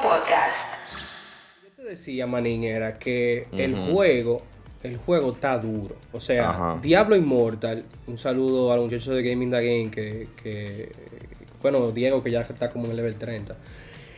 Podcast. 0.00 0.68
Yo 1.62 1.70
te 1.76 1.82
decía, 1.90 2.26
Manín, 2.26 2.64
era 2.64 2.98
que 2.98 3.46
el 3.52 3.74
juego, 3.76 4.42
el 4.82 4.96
juego 4.96 5.32
está 5.32 5.58
duro. 5.58 5.96
O 6.12 6.20
sea, 6.20 6.50
Ajá. 6.50 6.78
Diablo 6.82 7.16
Immortal, 7.16 7.84
un 8.06 8.18
saludo 8.18 8.72
al 8.72 8.80
muchacho 8.80 9.12
de 9.14 9.22
Gaming 9.22 9.50
the 9.50 9.56
Game 9.56 9.90
que, 9.90 10.28
que- 10.42 10.92
bueno, 11.62 11.90
Diego 11.90 12.22
que 12.22 12.30
ya 12.30 12.42
está 12.42 12.70
como 12.70 12.84
en 12.86 12.90
el 12.92 12.96
level 12.98 13.16
30. 13.16 13.56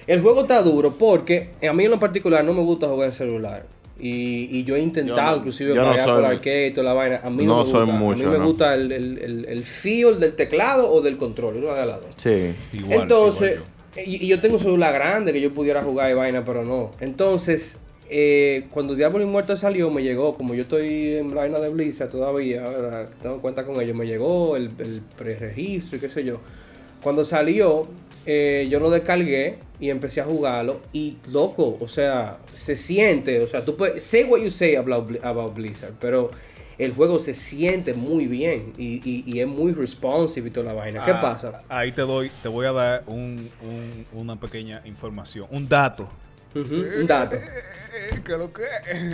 El 0.07 0.21
juego 0.23 0.43
está 0.43 0.63
duro 0.63 0.95
porque 0.95 1.51
a 1.69 1.73
mí 1.73 1.85
en 1.85 1.91
lo 1.91 1.99
particular 2.01 2.45
no 2.45 2.53
me 2.53 2.63
gusta 2.63 2.89
jugar 2.89 3.09
en 3.09 3.15
celular. 3.15 3.67
Y, 4.01 4.49
y 4.57 4.63
yo 4.65 4.77
he 4.77 4.81
intentado 4.81 5.17
Yo 5.27 5.31
no- 5.33 5.37
inclusive 5.39 5.75
yo 5.75 5.83
no 5.83 5.91
pagar 5.91 6.05
soy 6.05 6.15
por 6.15 6.25
arcade 6.25 6.67
y 6.69 6.73
toda 6.73 6.85
la 6.85 6.93
vaina. 6.95 7.21
A 7.23 7.31
mí 7.31 7.45
no, 7.45 7.57
No 7.59 7.65
me 7.65 7.71
soy 7.71 7.81
gusta. 7.87 7.95
a 7.97 8.17
mí 8.17 8.27
me 8.27 8.39
¿no? 8.39 8.45
gusta 8.45 8.75
el, 8.75 8.93
el, 8.93 9.19
el, 9.19 9.45
el 9.47 9.65
feel 9.65 10.21
del 10.21 10.35
teclado 10.37 10.89
o 10.91 11.01
del 11.01 11.17
control, 11.17 11.57
uno 11.57 11.75
de 11.75 11.87
las 11.87 12.01
dos. 12.01 12.11
Sí. 12.17 12.55
Igual, 12.73 13.01
Entonces, 13.03 13.55
igual. 13.57 13.71
Y, 13.97 14.27
yo 14.27 14.41
tengo 14.41 14.59
celular 14.59 14.93
grande 14.93 15.33
que 15.33 15.41
yo 15.41 15.53
pudiera 15.53 15.83
jugar 15.83 16.11
y 16.11 16.15
vaina, 16.15 16.45
pero 16.45 16.65
no. 16.65 16.91
Entonces, 17.01 17.79
eh, 18.11 18.67
cuando 18.71 18.95
Diablo 18.95 19.23
Inmuerto 19.23 19.57
salió, 19.57 19.91
me 19.91 20.03
llegó, 20.03 20.37
como 20.37 20.55
yo 20.55 20.63
estoy 20.63 21.17
en 21.17 21.35
vaina 21.35 21.59
de 21.59 21.69
Blizzard 21.69 22.11
todavía, 22.11 22.63
¿verdad? 22.63 23.09
tengo 23.21 23.41
cuenta 23.41 23.65
con 23.65 23.81
ellos, 23.81 23.97
me 23.97 24.07
llegó 24.07 24.57
el, 24.57 24.71
el 24.79 25.03
preregistro 25.17 25.99
y 25.99 26.01
qué 26.01 26.09
sé 26.09 26.25
yo. 26.25 26.41
Cuando 27.03 27.25
salió, 27.25 27.89
eh, 28.31 28.69
yo 28.71 28.79
lo 28.79 28.91
descargué 28.91 29.59
y 29.81 29.89
empecé 29.89 30.21
a 30.21 30.25
jugarlo 30.25 30.81
y 30.93 31.17
loco, 31.31 31.79
o 31.81 31.89
sea, 31.89 32.39
se 32.53 32.77
siente, 32.77 33.41
o 33.41 33.47
sea, 33.47 33.65
tú 33.65 33.75
puedes, 33.75 34.05
say 34.05 34.25
what 34.25 34.41
you 34.41 34.51
say 34.51 34.75
about, 34.77 35.11
about 35.25 35.55
Blizzard, 35.55 35.95
pero 35.99 36.31
el 36.79 36.93
juego 36.93 37.19
se 37.19 37.35
siente 37.35 37.93
muy 37.95 38.27
bien 38.27 38.73
y, 38.79 39.01
y- 39.05 39.25
y 39.27 39.41
es 39.41 39.47
muy 39.47 39.73
responsive 39.73 40.49
y 40.49 40.51
toda 40.53 40.67
la 40.67 40.73
vaina. 40.75 41.05
¿Qué 41.05 41.11
Ah, 41.11 41.21
pasa? 41.21 41.63
Ahí 41.69 41.93
te 41.93 42.03
doy, 42.03 42.31
te 42.43 42.49
voy 42.49 42.67
a 42.67 42.73
dar 42.73 43.03
un, 43.07 43.51
un- 43.63 44.07
una 44.13 44.39
pequeña 44.39 44.81
información, 44.85 45.47
un 45.51 45.69
dato. 45.69 46.09
Un 46.55 47.07
dato. 47.07 47.37
¿Qué 48.25 48.33
lo 48.33 48.53
que? 48.53 48.63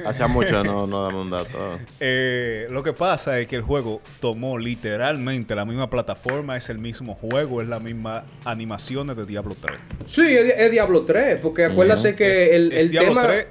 Hacía 0.06 0.26
mucho 0.28 0.62
no, 0.62 0.86
no 0.86 1.02
dame 1.04 1.20
un 1.20 1.30
dato. 1.30 1.78
Eh, 2.00 2.66
lo 2.70 2.82
que 2.82 2.92
pasa 2.92 3.38
es 3.38 3.46
que 3.48 3.56
el 3.56 3.62
juego 3.62 4.00
tomó 4.20 4.58
literalmente 4.58 5.54
la 5.54 5.64
misma 5.64 5.88
plataforma, 5.90 6.56
es 6.56 6.68
el 6.68 6.78
mismo 6.78 7.14
juego, 7.14 7.60
es 7.62 7.68
la 7.68 7.80
misma 7.80 8.24
animaciones 8.44 9.16
de 9.16 9.24
Diablo 9.24 9.56
3. 9.60 9.80
Sí, 10.06 10.22
es, 10.36 10.54
es 10.56 10.70
Diablo 10.70 11.04
3, 11.04 11.38
porque 11.40 11.64
acuérdate 11.64 12.14
que 12.14 12.30
Es- 12.30 12.52
el, 12.52 12.72
es 12.72 12.78
el 12.80 12.90
Diablo 12.90 13.08
tema... 13.14 13.26
3 13.26 13.46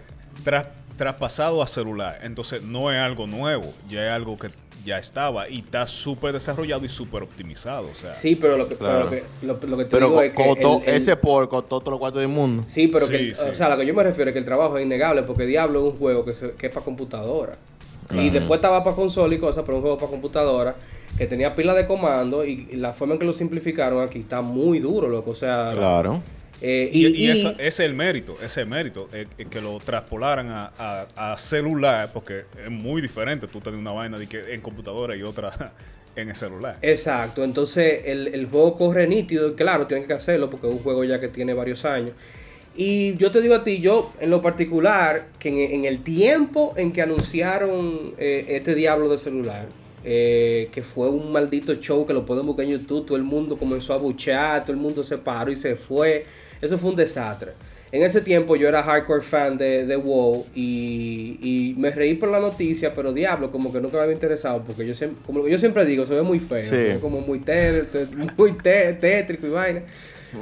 tras- 0.45 0.67
traspasado 0.97 1.61
a 1.63 1.67
celular. 1.67 2.19
Entonces 2.23 2.63
no 2.63 2.91
es 2.91 2.99
algo 2.99 3.27
nuevo, 3.27 3.73
ya 3.89 4.05
es 4.05 4.11
algo 4.11 4.37
que 4.37 4.49
ya 4.85 4.97
estaba 4.99 5.47
y 5.47 5.59
está 5.59 5.87
súper 5.87 6.33
desarrollado 6.33 6.83
y 6.85 6.89
súper 6.89 7.23
optimizado. 7.23 7.87
O 7.89 7.93
sea, 7.95 8.13
Sí, 8.13 8.35
pero 8.35 8.57
lo 8.57 8.67
que, 8.67 8.75
Claro. 8.75 9.07
pero 9.09 9.25
lo, 9.41 9.59
que 9.59 9.67
lo, 9.67 9.71
lo 9.71 9.77
que 9.77 9.85
te 9.85 9.91
Pero 9.91 10.07
digo 10.09 10.21
es 10.21 10.31
que... 10.31 10.35
con 10.35 10.55
to- 10.59 10.81
el- 10.85 10.89
el- 10.95 11.01
ese 11.01 11.15
por 11.15 11.47
con 11.47 11.65
todos 11.67 11.85
los 11.85 11.99
cuartos 11.99 12.19
del 12.21 12.29
mundo. 12.29 12.63
Sí, 12.67 12.87
pero 12.89 13.07
que, 13.07 13.17
Sí, 13.17 13.23
el- 13.29 13.35
sí. 13.35 13.45
o 13.49 13.55
sea, 13.55 13.69
lo 13.69 13.77
que 13.77 13.85
yo 13.85 13.93
me 13.93 14.03
refiero 14.03 14.29
es 14.29 14.33
que 14.33 14.39
el 14.39 14.45
trabajo 14.45 14.77
es 14.77 14.83
innegable, 14.85 15.23
porque 15.23 15.45
Diablo 15.45 15.79
es 15.87 15.93
un 15.93 15.99
juego 15.99 16.25
que, 16.25 16.33
se- 16.35 16.51
que 16.53 16.67
es 16.67 16.71
para 16.73 16.83
computadora. 16.83 17.57
Y 18.13 18.29
después 18.29 18.57
estaba 18.57 18.83
para 18.83 18.95
consola 18.95 19.33
y 19.33 19.39
cosas, 19.39 19.63
pero 19.65 19.77
un 19.77 19.81
juego 19.81 19.97
para 19.97 20.11
computadora 20.11 20.75
que 21.17 21.25
tenía 21.25 21.55
pila 21.55 21.73
de 21.73 21.87
comando 21.87 22.45
y, 22.45 22.67
y 22.69 22.75
la 22.75 22.93
forma 22.93 23.13
en 23.13 23.19
que 23.19 23.25
lo 23.25 23.33
simplificaron 23.33 24.03
aquí 24.03 24.19
está 24.19 24.41
muy 24.41 24.79
duro, 24.79 25.07
loco. 25.07 25.31
O 25.31 25.35
sea, 25.35 25.71
Claro. 25.73 26.21
Eh, 26.61 26.89
Y, 26.91 27.07
y, 27.07 27.07
y 27.25 27.27
y- 27.27 27.29
eso- 27.29 27.51
ese 27.57 27.67
es 27.67 27.79
el 27.81 27.93
mérito, 27.95 28.35
ese 28.37 28.45
es 28.45 28.57
el 28.57 28.67
mérito, 28.67 29.09
eh, 29.13 29.27
eh, 29.37 29.45
que 29.49 29.61
lo 29.61 29.79
traspolaran 29.79 30.49
a, 30.49 30.71
a- 30.77 31.33
a 31.33 31.37
celular, 31.37 32.11
porque 32.13 32.45
es 32.63 32.71
muy 32.71 33.01
diferente 33.01 33.47
tú 33.47 33.59
tener 33.61 33.79
una 33.79 33.91
vaina 33.91 34.17
de 34.17 34.27
que 34.27 34.53
en 34.53 34.61
computadora 34.61 35.15
y 35.15 35.23
otra 35.23 35.73
en 36.15 36.29
el 36.29 36.35
celular. 36.35 36.77
Exacto, 36.81 37.43
entonces 37.43 38.01
el, 38.05 38.27
el 38.27 38.45
juego 38.47 38.77
corre 38.77 39.07
nítido 39.07 39.49
y 39.49 39.53
claro, 39.55 39.87
tienen 39.87 40.07
que 40.07 40.13
hacerlo 40.13 40.49
porque 40.49 40.67
es 40.67 40.73
un 40.73 40.79
juego 40.79 41.03
ya 41.03 41.19
que 41.19 41.29
tiene 41.29 41.53
varios 41.53 41.85
años. 41.85 42.11
Y 42.75 43.15
yo 43.17 43.31
te 43.31 43.41
digo 43.41 43.55
a 43.55 43.63
ti, 43.63 43.79
yo 43.79 44.13
en 44.19 44.29
lo 44.31 44.41
particular, 44.41 45.29
que 45.39 45.49
en, 45.49 45.57
en 45.59 45.85
el 45.85 46.03
tiempo 46.03 46.73
en 46.77 46.91
que 46.91 47.01
anunciaron 47.03 48.15
eh, 48.17 48.45
este 48.49 48.75
diablo 48.75 49.09
de 49.09 49.17
celular, 49.19 49.67
eh, 50.03 50.69
que 50.71 50.81
fue 50.83 51.09
un 51.09 51.31
maldito 51.31 51.73
show 51.75 52.05
que 52.05 52.13
lo 52.13 52.25
pueden 52.25 52.45
buscar 52.45 52.65
en 52.65 52.71
YouTube, 52.71 53.05
todo 53.05 53.17
el 53.17 53.23
mundo 53.23 53.57
comenzó 53.57 53.93
a 53.93 53.97
buchear, 53.97 54.61
todo 54.63 54.73
el 54.73 54.79
mundo 54.81 55.03
se 55.03 55.17
paró 55.17 55.51
y 55.51 55.55
se 55.55 55.75
fue, 55.75 56.25
eso 56.61 56.77
fue 56.77 56.89
un 56.91 56.95
desastre. 56.95 57.53
En 57.91 58.01
ese 58.01 58.21
tiempo 58.21 58.55
yo 58.55 58.67
era 58.67 58.81
hardcore 58.81 59.21
fan 59.21 59.55
de, 59.55 59.85
de 59.85 59.95
WoW 59.95 60.47
y, 60.55 61.37
y 61.41 61.75
me 61.79 61.91
reí 61.91 62.15
por 62.15 62.29
la 62.29 62.39
noticia, 62.39 62.91
pero 62.91 63.13
diablo, 63.13 63.51
como 63.51 63.71
que 63.71 63.79
nunca 63.79 63.97
me 63.97 64.03
había 64.03 64.13
interesado, 64.15 64.63
porque 64.63 64.85
yo 64.87 64.95
siempre, 64.95 65.21
como 65.25 65.47
yo 65.47 65.59
siempre 65.59 65.85
digo, 65.85 66.05
soy 66.07 66.23
muy 66.23 66.39
feo, 66.39 66.63
Sí. 66.63 66.69
soy 66.69 66.97
como 66.99 67.21
muy, 67.21 67.39
té- 67.39 67.83
muy 68.35 68.53
té- 68.53 68.93
tétrico 68.93 69.45
y 69.45 69.51
vaina. 69.51 69.83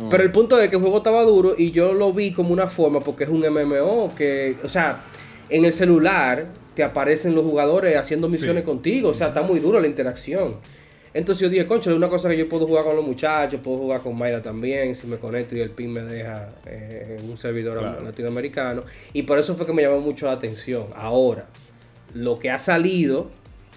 Pero 0.10 0.24
el 0.24 0.32
punto 0.32 0.58
es 0.62 0.70
que 0.70 0.78
el 0.78 0.82
juego 0.82 1.00
estaba 1.00 1.22
duro 1.24 1.54
y 1.58 1.72
yo 1.72 1.92
lo 1.92 2.14
vi 2.14 2.32
como 2.32 2.54
una 2.54 2.70
forma, 2.70 3.02
porque 3.02 3.26
es 3.26 3.30
un 3.30 3.42
MMO, 3.46 4.14
que, 4.16 4.56
o 4.64 4.70
sea, 4.70 5.04
en 5.50 5.66
el 5.66 5.74
celular 5.74 6.48
te 6.76 6.84
aparecen 6.84 7.36
los 7.36 7.44
jugadores 7.44 7.98
haciendo 7.98 8.30
misiones 8.30 8.64
Sí. 8.64 8.70
contigo, 8.70 9.10
o 9.10 9.14
sea, 9.14 9.28
está 9.28 9.42
muy 9.42 9.60
duro 9.60 9.80
la 9.80 9.88
interacción. 9.88 10.56
Entonces 11.14 11.42
yo 11.42 11.50
dije, 11.50 11.68
concho, 11.68 11.90
es 11.92 11.98
una 11.98 12.08
cosa 12.08 12.30
que 12.30 12.38
yo 12.38 12.48
puedo 12.48 12.66
jugar 12.66 12.86
con 12.86 12.96
los 12.96 13.06
muchachos, 13.06 13.60
puedo 13.62 13.78
jugar 13.80 14.00
con 14.02 14.18
Mayra 14.18 14.42
también, 14.42 14.96
si 14.96 15.08
me 15.08 15.18
conecto 15.18 15.58
y 15.58 15.60
el 15.60 15.72
pin 15.72 15.92
me 15.92 16.02
deja 16.02 16.48
eh, 16.66 17.18
en 17.20 17.30
un 17.30 17.36
servidor 17.36 17.80
Claro. 17.80 18.02
latinoamericano. 18.02 18.84
Y 19.12 19.24
por 19.24 19.38
eso 19.38 19.54
fue 19.56 19.66
que 19.66 19.74
me 19.74 19.82
llamó 19.82 20.00
mucho 20.00 20.28
la 20.28 20.32
atención. 20.34 20.86
Ahora, 20.96 21.48
lo 22.14 22.40
que 22.40 22.50
ha 22.50 22.58
salido 22.58 23.28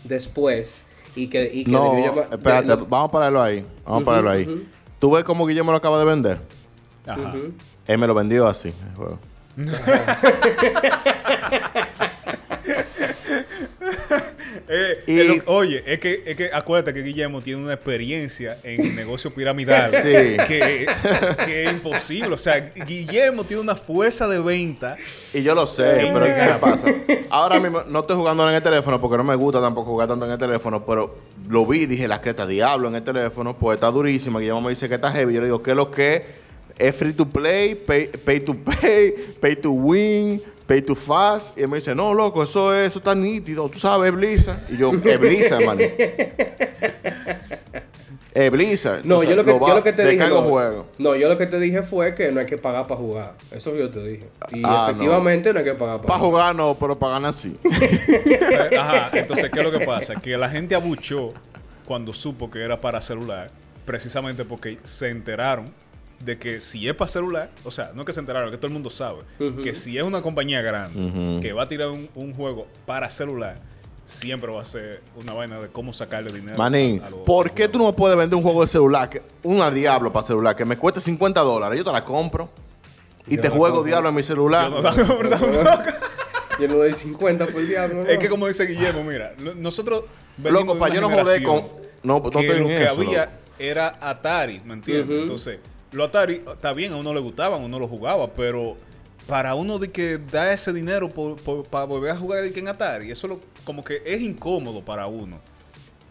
después 0.05 0.85
y 1.17 1.27
que, 1.27 1.51
y 1.53 1.65
que 1.65 1.73
No, 1.73 1.91
debió 1.91 2.13
llamar- 2.13 2.29
espérate, 2.33 2.69
de- 2.69 2.77
lo- 2.77 2.87
vamos 2.87 3.09
a 3.09 3.13
pararlo 3.13 3.43
ahí. 3.43 3.65
Vamos 3.85 4.03
a 4.03 4.05
pararlo 4.05 4.31
ahí. 4.31 4.69
¿Tú 5.01 5.11
ves 5.11 5.25
cómo 5.25 5.45
Guillermo 5.45 5.73
lo 5.73 5.79
acaba 5.79 5.99
de 5.99 6.05
vender? 6.05 6.39
Ajá. 7.05 7.35
Él 7.89 7.99
me 7.99 8.07
lo 8.07 8.15
vendió 8.15 8.47
así, 8.47 8.69
el 8.69 8.95
juego. 8.97 9.19
Eh, 14.69 15.03
Y- 15.07 15.23
lo- 15.25 15.43
oye, 15.47 15.83
es 15.87 15.99
que, 15.99 16.23
es 16.25 16.37
que 16.37 16.51
acuérdate 16.53 16.95
que 16.95 17.03
Guillermo 17.03 17.41
tiene 17.43 17.63
una 17.63 17.75
experiencia 17.75 18.57
en 18.63 18.95
negocio 18.97 19.31
piramidal 19.31 19.91
Sí. 20.03 20.37
que, 20.49 20.87
que 21.45 21.65
es 21.65 21.73
imposible. 21.73 22.35
O 22.35 22.39
sea, 22.39 22.73
Guillermo 22.87 23.45
tiene 23.45 23.63
una 23.63 23.77
fuerza 23.77 24.27
de 24.27 24.39
venta. 24.41 24.97
Y 25.35 25.43
yo 25.43 25.55
lo 25.55 25.67
sé, 25.67 26.07
Eh, 26.07 26.11
pero 26.13 26.25
¿qué 26.27 26.55
pasa? 26.61 26.87
Ahora 27.31 27.61
mismo 27.61 27.83
no 27.87 28.01
estoy 28.01 28.17
jugando 28.17 28.49
en 28.49 28.55
el 28.55 28.63
teléfono 28.63 29.01
porque 29.01 29.17
no 29.17 29.25
me 29.25 29.35
gusta 29.35 29.61
tampoco 29.61 29.91
jugar 29.91 30.09
tanto 30.09 30.25
en 30.27 30.33
el 30.33 30.39
teléfono, 30.39 30.85
pero 30.87 31.15
lo 31.49 31.67
vi 31.67 31.87
dije, 31.87 32.09
la 32.09 32.21
creta 32.21 32.47
diablo 32.47 32.89
en 32.89 32.95
el 32.95 33.03
teléfono, 33.05 33.57
pues 33.59 33.77
está 33.77 33.91
durísima. 33.91 34.39
Guillermo 34.41 34.63
me 34.63 34.71
dice 34.71 34.89
que 34.89 34.95
está 34.95 35.13
heavy. 35.13 35.35
Yo 35.35 35.41
le 35.41 35.47
digo, 35.49 35.63
¿qué 35.63 35.71
es 35.73 35.77
lo 35.77 35.91
que? 35.91 36.45
Es 36.79 36.97
free 36.97 37.13
to 37.13 37.27
play, 37.29 37.75
pay, 37.77 38.09
pay 38.09 38.41
to 38.41 38.55
pay, 38.55 39.15
pay 39.41 39.55
to 39.57 39.71
win, 39.71 40.43
pay 40.67 40.83
to 40.83 40.95
fast. 40.95 41.57
Y 41.59 41.63
él 41.63 41.69
me 41.69 41.77
dice, 41.77 41.95
no, 41.95 42.13
loco, 42.15 42.43
eso 42.43 42.75
es, 42.75 42.91
eso 42.91 42.99
está 42.99 43.15
nítido. 43.15 43.69
Tú 43.69 43.79
sabes, 43.79 44.11
es 44.13 44.17
Blizzard. 44.17 44.59
Y 44.71 44.77
yo, 44.77 44.93
es 44.93 45.21
Blizzard, 45.21 45.65
man. 45.65 45.79
Es 48.35 48.51
Blizzard. 48.51 49.05
No, 49.05 49.19
O 49.19 49.21
sea, 49.23 49.31
yo 49.31 49.37
lo 49.37 49.45
que, 49.45 49.53
va- 49.53 49.69
yo 49.69 49.75
lo 49.77 49.83
que 49.85 49.93
te 49.93 50.09
dije. 50.09 50.27
No, 50.27 50.41
un 50.41 50.49
juego. 50.51 50.87
no, 50.99 51.15
yo 51.15 51.29
lo 51.29 51.39
que 51.39 51.47
te 51.47 51.61
dije 51.61 51.85
fue 51.85 52.17
que 52.17 52.33
no 52.33 52.41
hay 52.41 52.47
que 52.47 52.59
pagar 52.59 52.89
para 52.89 52.99
jugar. 52.99 53.35
Eso 53.53 53.77
yo 53.77 53.89
te 53.91 54.03
dije. 54.05 54.29
Y 54.51 54.61
Ah, 54.65 54.87
efectivamente 54.89 55.53
no. 55.53 55.61
hay 55.61 55.65
que 55.65 55.75
pagar 55.75 55.99
para, 55.99 56.09
Para 56.09 56.19
jugar 56.19 56.57
no, 56.57 56.75
pero 56.75 56.99
para 56.99 57.13
ganar 57.13 57.33
sí. 57.33 57.57
Eh, 57.65 58.77
Ajá, 58.77 59.11
entonces, 59.13 59.51
¿qué 59.53 59.61
es 59.61 59.65
lo 59.65 59.71
que 59.79 59.87
pasa? 59.87 60.17
Que 60.17 60.37
la 60.37 60.49
gente 60.49 60.75
abuchó 60.75 61.33
cuando 61.85 62.13
supo 62.13 62.51
que 62.51 62.61
era 62.65 62.81
para 62.81 63.01
celular, 63.03 63.51
precisamente 63.85 64.45
porque 64.45 64.79
se 64.83 65.11
enteraron 65.11 65.67
de 66.21 66.39
que 66.39 66.61
si 66.61 66.89
es 66.89 66.95
para 66.95 67.09
celular, 67.09 67.51
o 67.65 67.71
sea, 67.71 67.93
no 67.95 68.05
que 68.05 68.13
se 68.13 68.21
enteraron, 68.21 68.51
que 68.51 68.57
todo 68.57 68.67
el 68.69 68.73
mundo 68.73 68.91
sabe, 68.91 69.21
que 69.63 69.75
si 69.75 69.99
es 69.99 70.05
una 70.05 70.23
compañía 70.23 70.63
grande 70.63 71.41
que 71.43 71.53
va 71.53 71.65
a 71.65 71.69
tirar 71.69 71.89
un, 71.89 72.09
un 72.15 72.33
juego 72.35 72.67
para 72.87 73.11
celular, 73.11 73.61
siempre 74.07 74.53
va 74.53 74.63
a 74.63 74.65
ser 74.65 75.01
una 75.17 75.33
vaina 75.33 75.59
de 75.61 75.69
cómo 75.69 75.93
sacarle 75.93 76.31
dinero. 76.33 76.57
Manín, 76.59 77.03
a 77.03 77.11
los- 77.11 77.21
¿por 77.21 77.49
a 77.49 77.51
qué 77.55 77.69
tú 77.69 77.79
no 77.79 77.87
me 77.87 77.93
puedes 77.95 78.17
vender 78.17 78.37
un 78.37 78.43
juego 78.43 78.63
de 78.63 78.69
celular, 78.69 79.09
que, 79.11 79.23
una 79.43 79.71
Diablo 79.71 80.13
para 80.13 80.27
celular, 80.27 80.55
que 80.57 80.65
me 80.65 80.77
cueste 80.77 81.01
50 81.01 81.41
dólares? 81.41 81.79
Yo 81.79 81.85
te 81.85 81.93
la 81.93 82.05
compro. 82.05 82.49
Y 83.27 83.37
Yo 83.37 83.43
te 83.43 83.49
juego 83.49 83.67
compro. 83.77 83.85
Diablo 83.85 84.09
en 84.11 84.15
mi 84.15 84.23
celular. 84.23 84.71
Yo 84.71 84.83
no 84.83 85.23
la- 85.23 85.95
Yo 86.61 86.69
no 86.69 86.75
doy 86.77 86.93
50 86.93 87.47
por 87.47 87.67
diablo. 87.67 88.05
¿no? 88.05 88.09
Es 88.09 88.19
que 88.19 88.29
como 88.29 88.47
dice 88.47 88.65
Guillermo, 88.67 89.03
mira, 89.03 89.33
no- 89.39 89.55
nosotros 89.55 90.05
venimos 90.37 90.67
Loco, 90.67 90.79
para 90.79 90.95
yo 90.95 91.01
no 91.01 91.09
joder 91.11 91.43
con. 91.43 91.63
No, 92.03 92.21
no 92.21 92.31
que 92.31 92.55
lo 92.55 92.67
que 92.69 92.83
eso, 92.83 92.91
había 92.93 93.25
loco. 93.27 93.37
era 93.59 93.97
Atari, 94.01 94.61
¿me 94.65 94.75
entiendes? 94.75 95.23
Entonces, 95.23 95.59
los 95.95 96.09
Atari, 96.09 96.43
está 96.53 96.73
bien, 96.73 96.93
a 96.93 96.97
uno 96.97 97.15
le 97.15 97.21
gustaban, 97.21 97.63
a 97.63 97.65
uno 97.65 97.79
lo 97.79 97.89
jugaba, 97.89 98.29
pero 98.35 98.77
para 99.27 99.55
uno 99.55 99.79
de 99.79 99.91
que 99.91 100.19
da 100.19 100.53
ese 100.53 100.73
dinero 100.73 101.09
por- 101.09 101.37
por- 101.37 101.65
para 101.65 101.85
volver 101.87 102.11
a 102.11 102.17
jugar 102.17 102.43
de 102.43 102.53
que 102.53 102.61
en 102.61 102.69
Atari, 102.69 103.11
eso 103.11 103.27
lo, 103.29 103.41
como 103.65 103.83
que 103.83 104.03
es 104.05 104.21
incómodo 104.21 104.85
para 104.85 105.07
uno. 105.07 105.39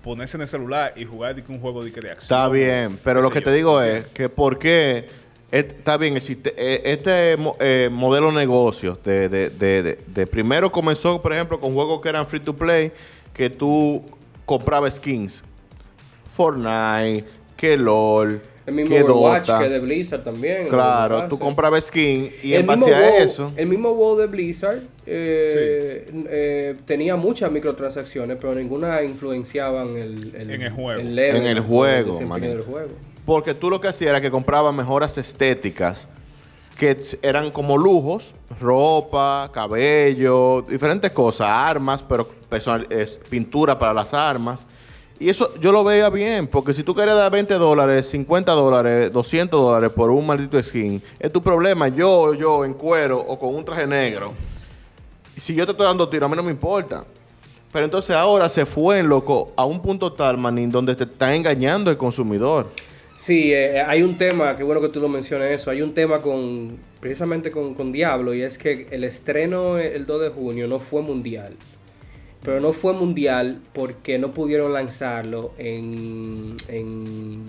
Ponerse 0.03 0.35
en 0.35 0.41
el 0.41 0.47
celular 0.47 0.93
y 0.97 1.05
jugar 1.05 1.33
de 1.35 1.43
que 1.43 1.51
un 1.51 1.59
juego 1.61 1.83
de, 1.83 1.91
que 1.93 2.01
de 2.01 2.11
acción. 2.11 2.23
Está 2.39 2.49
bien, 2.49 2.99
pero 3.03 3.21
lo 3.21 3.29
que 3.29 3.39
yo, 3.39 3.45
te 3.45 3.53
digo 3.53 3.79
¿me 3.79 3.99
es 3.99 4.07
que 4.07 4.27
por 4.29 4.59
qué 4.59 5.07
está 5.51 5.95
bien, 5.97 6.17
existe, 6.17 6.53
eh, 6.57 6.81
este 6.85 7.37
eh, 7.59 7.89
modelo 7.91 8.27
de 8.27 8.33
negocio 8.33 8.99
de, 9.05 9.29
de, 9.29 9.49
de, 9.49 9.83
de- 9.83 9.99
de 10.07 10.27
primero 10.27 10.71
comenzó, 10.71 11.21
por 11.21 11.31
ejemplo, 11.33 11.59
con 11.59 11.73
juegos 11.73 12.01
que 12.01 12.09
eran 12.09 12.27
free 12.27 12.39
to 12.41 12.53
play, 12.55 12.91
que 13.33 13.49
tú 13.49 14.03
comprabas 14.45 14.95
skins. 14.95 15.41
Fortnite, 16.35 17.25
que 17.55 17.77
LOL, 17.77 18.41
El 18.65 18.75
mismo 18.75 18.95
que 18.95 19.03
Overwatch 19.03 19.47
Dota. 19.47 19.59
que 19.59 19.69
de 19.69 19.79
Blizzard 19.79 20.23
también. 20.23 20.69
Claro, 20.69 21.23
el 21.23 21.29
tú 21.29 21.37
comprabas 21.37 21.85
skin 21.85 22.31
y 22.41 22.53
el 22.53 22.61
en 22.61 22.67
base 22.67 22.95
a 22.95 22.99
WoW, 22.99 23.19
eso. 23.19 23.51
el 23.55 23.67
mismo 23.67 23.93
WoW 23.93 24.17
de 24.17 24.27
Blizzard 24.27 24.79
eh, 25.05 26.09
eh, 26.29 26.75
tenía 26.85 27.15
muchas 27.15 27.51
microtransacciones, 27.51 28.37
pero 28.39 28.55
ninguna 28.55 29.03
influenciaban 29.03 29.97
el, 29.97 30.33
En 30.35 30.61
el 30.61 30.71
juego. 30.71 31.01
level 31.01 31.41
En 31.41 31.47
el 31.47 31.57
el 31.57 31.63
juego, 31.63 32.17
del. 32.17 32.63
Porque 33.25 33.53
tú 33.53 33.69
lo 33.69 33.81
que 33.81 33.87
hacías 33.89 34.09
era 34.09 34.21
que 34.21 34.31
comprabas 34.31 34.73
mejoras 34.73 35.17
estéticas 35.17 36.07
que 36.77 36.97
eran 37.21 37.51
como 37.51 37.77
lujos, 37.77 38.33
ropa, 38.59 39.49
cabello, 39.53 40.63
diferentes 40.67 41.11
cosas, 41.11 41.47
armas, 41.49 42.03
pero 42.03 42.27
personal, 42.27 42.87
es, 42.89 43.19
pintura 43.29 43.77
para 43.77 43.93
las 43.93 44.13
armas. 44.13 44.65
Y 45.23 45.29
eso 45.29 45.57
yo 45.61 45.71
lo 45.71 45.85
veía 45.85 46.09
bien, 46.09 46.47
porque 46.47 46.73
si 46.73 46.83
tú 46.83 46.93
querías 46.93 47.15
dar 47.15 47.31
20 47.31 47.53
dólares, 47.53 48.09
50 48.09 48.51
dólares, 48.51 49.09
200 49.13 49.57
dólares 49.57 49.89
por 49.95 50.11
un 50.11 50.27
maldito 50.27 50.61
skin, 50.61 51.01
es 51.17 51.31
tu 51.31 51.41
problema. 51.41 51.87
Yo, 51.87 52.33
yo 52.33 52.65
en 52.65 52.73
cuero 52.73 53.19
o 53.19 53.39
con 53.39 53.55
un 53.55 53.63
traje 53.63 53.87
negro. 53.87 54.33
Si 55.37 55.55
yo 55.55 55.65
te 55.65 55.71
estoy 55.71 55.85
dando 55.85 56.09
tiro, 56.09 56.25
a 56.25 56.29
mí 56.29 56.35
no 56.35 56.43
me 56.43 56.51
importa. 56.51 57.05
Pero 57.71 57.85
entonces 57.85 58.13
ahora 58.13 58.49
se 58.49 58.65
fue 58.65 58.99
en 58.99 59.07
loco 59.07 59.53
a 59.55 59.63
un 59.63 59.81
punto 59.81 60.11
tal, 60.11 60.37
manín, 60.37 60.69
donde 60.69 60.93
te 60.93 61.05
está 61.05 61.33
engañando 61.33 61.89
el 61.89 61.95
consumidor. 61.95 62.69
Sí, 63.15 63.53
eh, 63.53 63.79
hay 63.79 64.03
un 64.03 64.17
tema, 64.17 64.57
qué 64.57 64.63
bueno 64.65 64.81
que 64.81 64.89
tú 64.89 64.99
lo 64.99 65.07
menciones 65.07 65.61
eso, 65.61 65.71
hay 65.71 65.81
un 65.81 65.93
tema 65.93 66.19
con, 66.19 66.77
precisamente 66.99 67.49
con, 67.49 67.75
con 67.75 67.93
Diablo, 67.93 68.33
y 68.33 68.41
es 68.41 68.57
que 68.57 68.87
el 68.91 69.05
estreno 69.05 69.79
eh, 69.79 69.95
el 69.95 70.05
2 70.05 70.21
de 70.21 70.29
junio 70.31 70.67
no 70.67 70.79
fue 70.79 71.01
mundial. 71.01 71.55
Pero 72.43 72.59
no 72.59 72.73
fue 72.73 72.93
mundial 72.93 73.59
porque 73.73 74.19
no 74.19 74.33
pudieron 74.33 74.73
lanzarlo 74.73 75.53
en, 75.57 76.55
en 76.67 77.41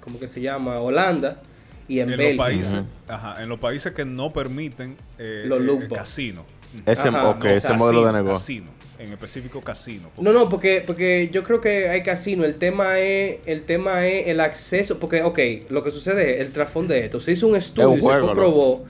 ¿cómo 0.00 0.18
que 0.20 0.28
se 0.28 0.40
llama? 0.40 0.78
Holanda 0.80 1.40
y 1.88 2.00
en, 2.00 2.04
En 2.04 2.10
los 2.10 2.18
Bélgica. 2.18 2.42
países, 2.44 2.80
ajá, 3.08 3.42
en 3.42 3.48
los 3.48 3.58
países 3.58 3.92
que 3.92 4.04
no 4.04 4.30
permiten 4.30 4.96
eh, 5.18 5.44
Los 5.46 5.60
eh, 5.60 5.64
loot 5.64 5.82
el 5.82 5.88
box. 5.88 6.00
casino. 6.00 6.44
Ese, 6.84 7.08
Ajá, 7.08 7.30
ok, 7.30 7.44
no, 7.44 7.50
ese 7.50 7.62
casino, 7.68 7.78
modelo 7.78 8.06
de 8.06 8.12
negocio. 8.12 8.34
Casino, 8.34 8.70
en 8.98 9.12
específico 9.12 9.60
casino. 9.62 10.10
No, 10.18 10.32
no, 10.32 10.48
porque, 10.48 10.82
porque 10.86 11.30
yo 11.32 11.42
creo 11.42 11.60
que 11.60 11.88
hay 11.88 12.02
casino. 12.02 12.44
El 12.44 12.56
tema 12.56 12.98
es, 12.98 13.38
el 13.46 13.62
tema 13.62 14.06
es 14.06 14.26
el 14.28 14.40
acceso. 14.40 14.98
Porque, 14.98 15.22
ok, 15.22 15.38
lo 15.70 15.82
que 15.82 15.90
sucede, 15.90 16.40
el 16.42 16.50
trasfondo 16.52 16.92
de 16.92 17.04
esto. 17.04 17.20
Se 17.20 17.32
hizo 17.32 17.46
un 17.46 17.56
estudio 17.56 17.90
un 17.90 17.98
y 17.98 18.02
se 18.02 18.08
comprobó. 18.20 18.84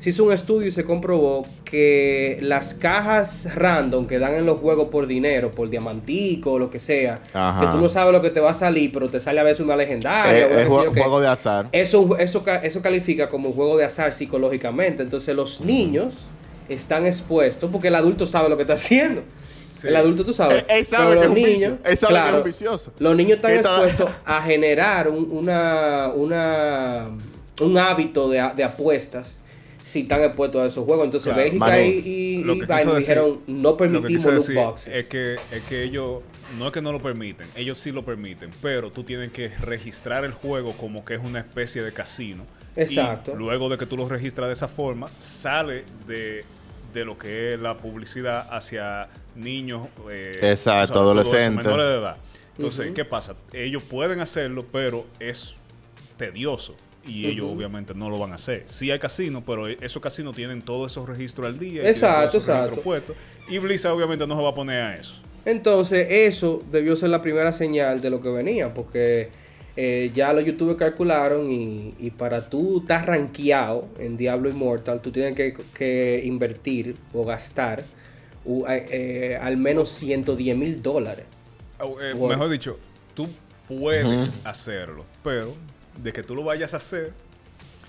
Se 0.00 0.08
hizo 0.08 0.24
un 0.24 0.32
estudio 0.32 0.66
y 0.66 0.70
se 0.70 0.82
comprobó 0.82 1.46
que 1.62 2.38
las 2.40 2.72
cajas 2.74 3.54
random 3.54 4.06
que 4.06 4.18
dan 4.18 4.32
en 4.34 4.46
los 4.46 4.58
juegos 4.58 4.88
por 4.88 5.06
dinero, 5.06 5.50
por 5.50 5.68
diamantico 5.68 6.52
o 6.54 6.58
lo 6.58 6.70
que 6.70 6.78
sea, 6.78 7.20
Ajá. 7.34 7.60
que 7.60 7.66
tú 7.66 7.76
no 7.76 7.88
sabes 7.90 8.10
lo 8.14 8.22
que 8.22 8.30
te 8.30 8.40
va 8.40 8.52
a 8.52 8.54
salir, 8.54 8.90
pero 8.92 9.10
te 9.10 9.20
sale 9.20 9.40
a 9.40 9.42
veces 9.42 9.60
una 9.60 9.76
legendaria. 9.76 10.46
Eh, 10.46 10.62
es 10.62 10.68
qué. 10.94 11.00
juego 11.02 11.20
de 11.20 11.28
azar. 11.28 11.68
Eso, 11.72 12.16
eso, 12.16 12.42
eso 12.62 12.80
califica 12.82 13.28
como 13.28 13.50
un 13.50 13.54
juego 13.54 13.76
de 13.76 13.84
azar 13.84 14.10
psicológicamente. 14.12 15.02
Entonces 15.02 15.36
los 15.36 15.60
niños 15.60 16.28
están 16.70 17.04
expuestos 17.04 17.68
porque 17.70 17.88
el 17.88 17.94
adulto 17.94 18.26
sabe 18.26 18.48
lo 18.48 18.56
que 18.56 18.62
está 18.62 18.74
haciendo. 18.74 19.22
Sí. 19.78 19.88
El 19.88 19.96
adulto 19.96 20.24
tú 20.24 20.32
sabes. 20.32 20.60
Él- 20.68 20.78
él 20.78 20.86
sabe 20.86 21.06
Pero 21.08 21.08
que 21.08 21.14
los 21.14 21.22
es 21.24 21.28
un 21.28 21.34
vicio. 21.34 21.52
niños, 21.68 21.72
Él 21.84 21.98
sabe 21.98 22.12
que 22.14 22.18
es 22.18 22.24
claro, 22.24 22.42
vicioso. 22.42 22.92
los 22.98 23.16
niños 23.16 23.36
están 23.36 23.52
está- 23.52 23.76
expuestos 23.76 24.10
a 24.24 24.40
generar 24.42 25.08
un, 25.10 25.28
una, 25.30 26.10
una, 26.14 27.10
un 27.60 27.76
hábito 27.76 28.30
de 28.30 28.64
apuestas 28.64 29.36
si 29.82 30.00
están 30.00 30.22
expuestos 30.22 30.62
a 30.62 30.66
esos 30.66 30.84
juegos. 30.84 31.04
Entonces 31.04 31.32
Claro. 31.32 31.42
Bélgica 31.42 31.64
Manu, 31.66 31.76
y, 31.82 31.88
y, 31.88 32.42
decir- 32.44 32.96
dijeron 32.96 33.40
no 33.46 33.62
lo 33.70 33.76
que 33.76 33.78
permitimos 33.84 34.24
loot 34.24 34.54
boxes. 34.54 34.94
Es 34.96 35.04
que, 35.06 35.36
es 35.52 35.62
que 35.68 35.82
ellos, 35.84 36.22
no 36.58 36.66
es 36.66 36.72
que 36.72 36.82
no 36.82 36.92
lo 36.92 37.00
permiten, 37.00 37.48
ellos 37.56 37.78
sí 37.78 37.92
lo 37.92 38.04
permiten, 38.04 38.50
pero 38.62 38.90
tú 38.90 39.04
tienes 39.04 39.32
que 39.32 39.48
registrar 39.48 40.24
el 40.24 40.32
juego 40.32 40.72
como 40.72 41.04
que 41.04 41.14
es 41.14 41.20
una 41.22 41.38
especie 41.40 41.82
de 41.82 41.92
casino. 41.92 42.44
Exacto. 42.76 43.32
Y 43.32 43.36
luego 43.36 43.68
de 43.68 43.78
que 43.78 43.86
tú 43.86 43.96
lo 43.96 44.08
registras 44.08 44.48
de 44.48 44.52
esa 44.54 44.68
forma, 44.68 45.10
sale 45.18 45.84
de, 46.06 46.44
de 46.94 47.04
lo 47.04 47.18
que 47.18 47.54
es 47.54 47.60
la 47.60 47.76
publicidad 47.76 48.46
hacia 48.50 49.08
niños. 49.34 49.88
eh, 50.10 50.38
Exacto, 50.42 51.00
adolescentes. 51.00 51.64
menores 51.64 51.86
de 51.86 51.94
edad. 51.98 52.16
Entonces. 52.56 52.92
¿qué 52.94 53.04
pasa? 53.04 53.34
Ellos 53.54 53.82
pueden 53.82 54.20
hacerlo, 54.20 54.66
pero 54.70 55.06
es 55.18 55.54
tedioso. 56.16 56.76
Y 57.06 57.26
ellos 57.26 57.50
obviamente 57.50 57.94
no 57.94 58.10
lo 58.10 58.18
van 58.18 58.32
a 58.32 58.34
hacer. 58.34 58.64
Sí 58.66 58.90
hay 58.90 58.98
casinos, 58.98 59.42
pero 59.46 59.66
esos 59.66 60.02
casinos 60.02 60.34
tienen 60.34 60.62
todos 60.62 60.92
esos 60.92 61.08
registros 61.08 61.48
al 61.48 61.58
día. 61.58 61.88
Exacto, 61.88 62.36
exacto. 62.36 62.80
puestos. 62.82 63.16
Y 63.48 63.58
Blizzard 63.58 63.92
obviamente 63.92 64.26
no 64.26 64.36
se 64.36 64.42
va 64.42 64.50
a 64.50 64.54
poner 64.54 64.82
a 64.82 64.96
eso. 64.96 65.14
Entonces, 65.44 66.06
eso 66.10 66.62
debió 66.70 66.96
ser 66.96 67.08
la 67.08 67.22
primera 67.22 67.52
señal 67.52 68.00
de 68.00 68.10
lo 68.10 68.20
que 68.20 68.28
venía, 68.28 68.74
porque 68.74 69.30
eh, 69.76 70.10
ya 70.12 70.32
los 70.34 70.44
youtubers 70.44 70.78
calcularon 70.78 71.50
y, 71.50 71.94
y 71.98 72.10
para 72.10 72.50
tú 72.50 72.80
estar 72.80 73.06
rankeado 73.06 73.88
en 73.98 74.18
Diablo 74.18 74.50
Immortal, 74.50 75.00
tú 75.00 75.10
tienes 75.10 75.34
que, 75.34 75.54
que 75.74 76.20
invertir 76.24 76.96
o 77.14 77.24
gastar 77.24 77.84
eh, 78.46 78.88
eh, 78.90 79.38
al 79.40 79.56
menos 79.56 79.90
110 79.90 80.56
mil 80.56 80.82
dólares. 80.82 81.26
Eh. 81.78 82.14
Mejor 82.14 82.48
dicho, 82.48 82.78
tú 83.14 83.28
puedes 83.68 84.38
hacerlo, 84.44 85.04
pero 85.22 85.54
de 86.02 86.12
que 86.12 86.22
tú 86.22 86.34
lo 86.34 86.44
vayas 86.44 86.74
a 86.74 86.78
hacer, 86.78 87.12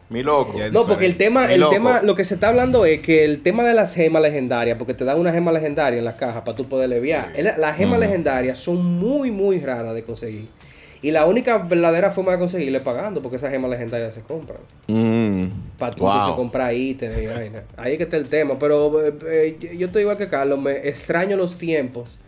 Mi 0.10 0.24
loco. 0.24 0.56
No, 0.72 0.86
porque 0.86 1.06
el 1.06 1.16
tema, 1.16 1.48
Mi 1.48 1.54
el 1.54 1.62
loco. 1.62 1.72
tema, 1.74 2.02
lo 2.02 2.16
que 2.16 2.26
se 2.26 2.34
está 2.34 2.50
hablando 2.50 2.84
es 2.86 3.00
que 3.00 3.24
el 3.24 3.42
tema 3.42 3.64
de 3.64 3.74
las 3.74 3.94
gemas 3.94 4.22
legendarias, 4.22 4.78
porque 4.78 4.94
te 4.94 5.06
dan 5.06 5.18
una 5.20 5.32
gema 5.32 5.52
legendaria 5.54 6.00
en 6.00 6.04
la 6.06 6.18
caja 6.18 6.44
para 6.44 6.56
tú 6.58 6.68
poder 6.68 6.90
leviar. 6.90 7.32
Sí. 7.36 7.42
Las 7.58 7.78
gemas 7.78 8.00
legendarias 8.00 8.60
son 8.60 8.84
muy, 8.86 9.32
muy 9.32 9.60
raras 9.60 9.96
de 9.96 10.04
conseguir. 10.04 10.50
Y 11.04 11.10
la 11.12 11.26
única 11.26 11.58
verdadera 11.60 12.12
forma 12.12 12.34
de 12.34 12.38
conseguirle 12.40 12.78
es 12.80 12.84
pagando, 12.84 13.22
porque 13.24 13.38
esas 13.38 13.50
gemas 13.52 13.72
legendarias 13.72 14.14
se 14.14 14.22
compran. 14.22 14.60
Mm. 14.88 15.46
Para 15.80 15.96
tú 15.96 16.04
Wow. 16.04 16.36
comprar 16.36 16.74
ítems 16.76 17.24
y 17.24 17.28
vaina. 17.28 17.64
Ahí 17.78 17.94
es 17.94 17.98
que 17.98 18.04
está 18.04 18.18
el 18.18 18.28
tema. 18.28 18.60
Pero 18.60 19.02
eh, 19.08 19.14
eh, 19.26 19.76
yo 19.78 19.88
estoy 19.88 20.02
igual 20.02 20.18
que 20.18 20.28
Carlos, 20.28 20.60
me 20.62 20.74
extraño 20.90 21.38
los 21.38 21.56
tiempos 21.58 22.20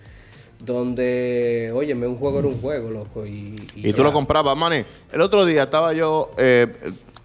donde, 0.66 1.72
óyeme, 1.74 2.08
un 2.08 2.18
juego 2.18 2.40
era 2.40 2.48
un 2.48 2.60
juego, 2.60 2.90
loco. 2.90 3.26
Y, 3.26 3.68
Y 3.76 3.94
tú 3.94 4.04
lo 4.04 4.14
comprabas, 4.14 4.58
maní. 4.58 4.84
El 5.12 5.22
otro 5.22 5.46
día 5.46 5.64
estaba 5.64 5.94
yo, 5.94 6.32
eh, 6.38 6.68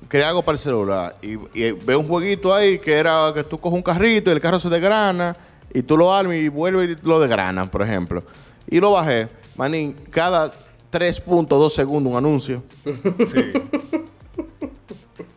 quería 0.08 0.28
algo 0.28 0.42
para 0.42 0.56
el 0.56 0.60
celular 0.60 1.16
y, 1.22 1.34
y 1.54 1.72
veo 1.72 2.00
un 2.00 2.08
jueguito 2.08 2.54
ahí 2.54 2.78
que 2.78 2.94
era 2.94 3.32
que 3.34 3.44
tú 3.44 3.58
coges 3.58 3.76
un 3.76 3.82
carrito 3.82 4.30
y 4.30 4.32
el 4.32 4.40
carro 4.40 4.58
se 4.58 4.68
desgrana 4.68 5.36
y 5.72 5.82
tú 5.82 5.96
lo 5.96 6.12
armas 6.14 6.36
y 6.36 6.48
vuelve 6.48 6.84
y 6.84 6.96
lo 7.06 7.20
desgranan, 7.20 7.68
por 7.68 7.82
ejemplo. 7.82 8.22
Y 8.68 8.80
lo 8.80 8.92
bajé, 8.92 9.28
manín, 9.56 9.94
cada 10.10 10.52
3.2 10.92 11.70
segundos 11.70 12.10
un 12.10 12.18
anuncio. 12.18 12.62
sí. 12.84 13.50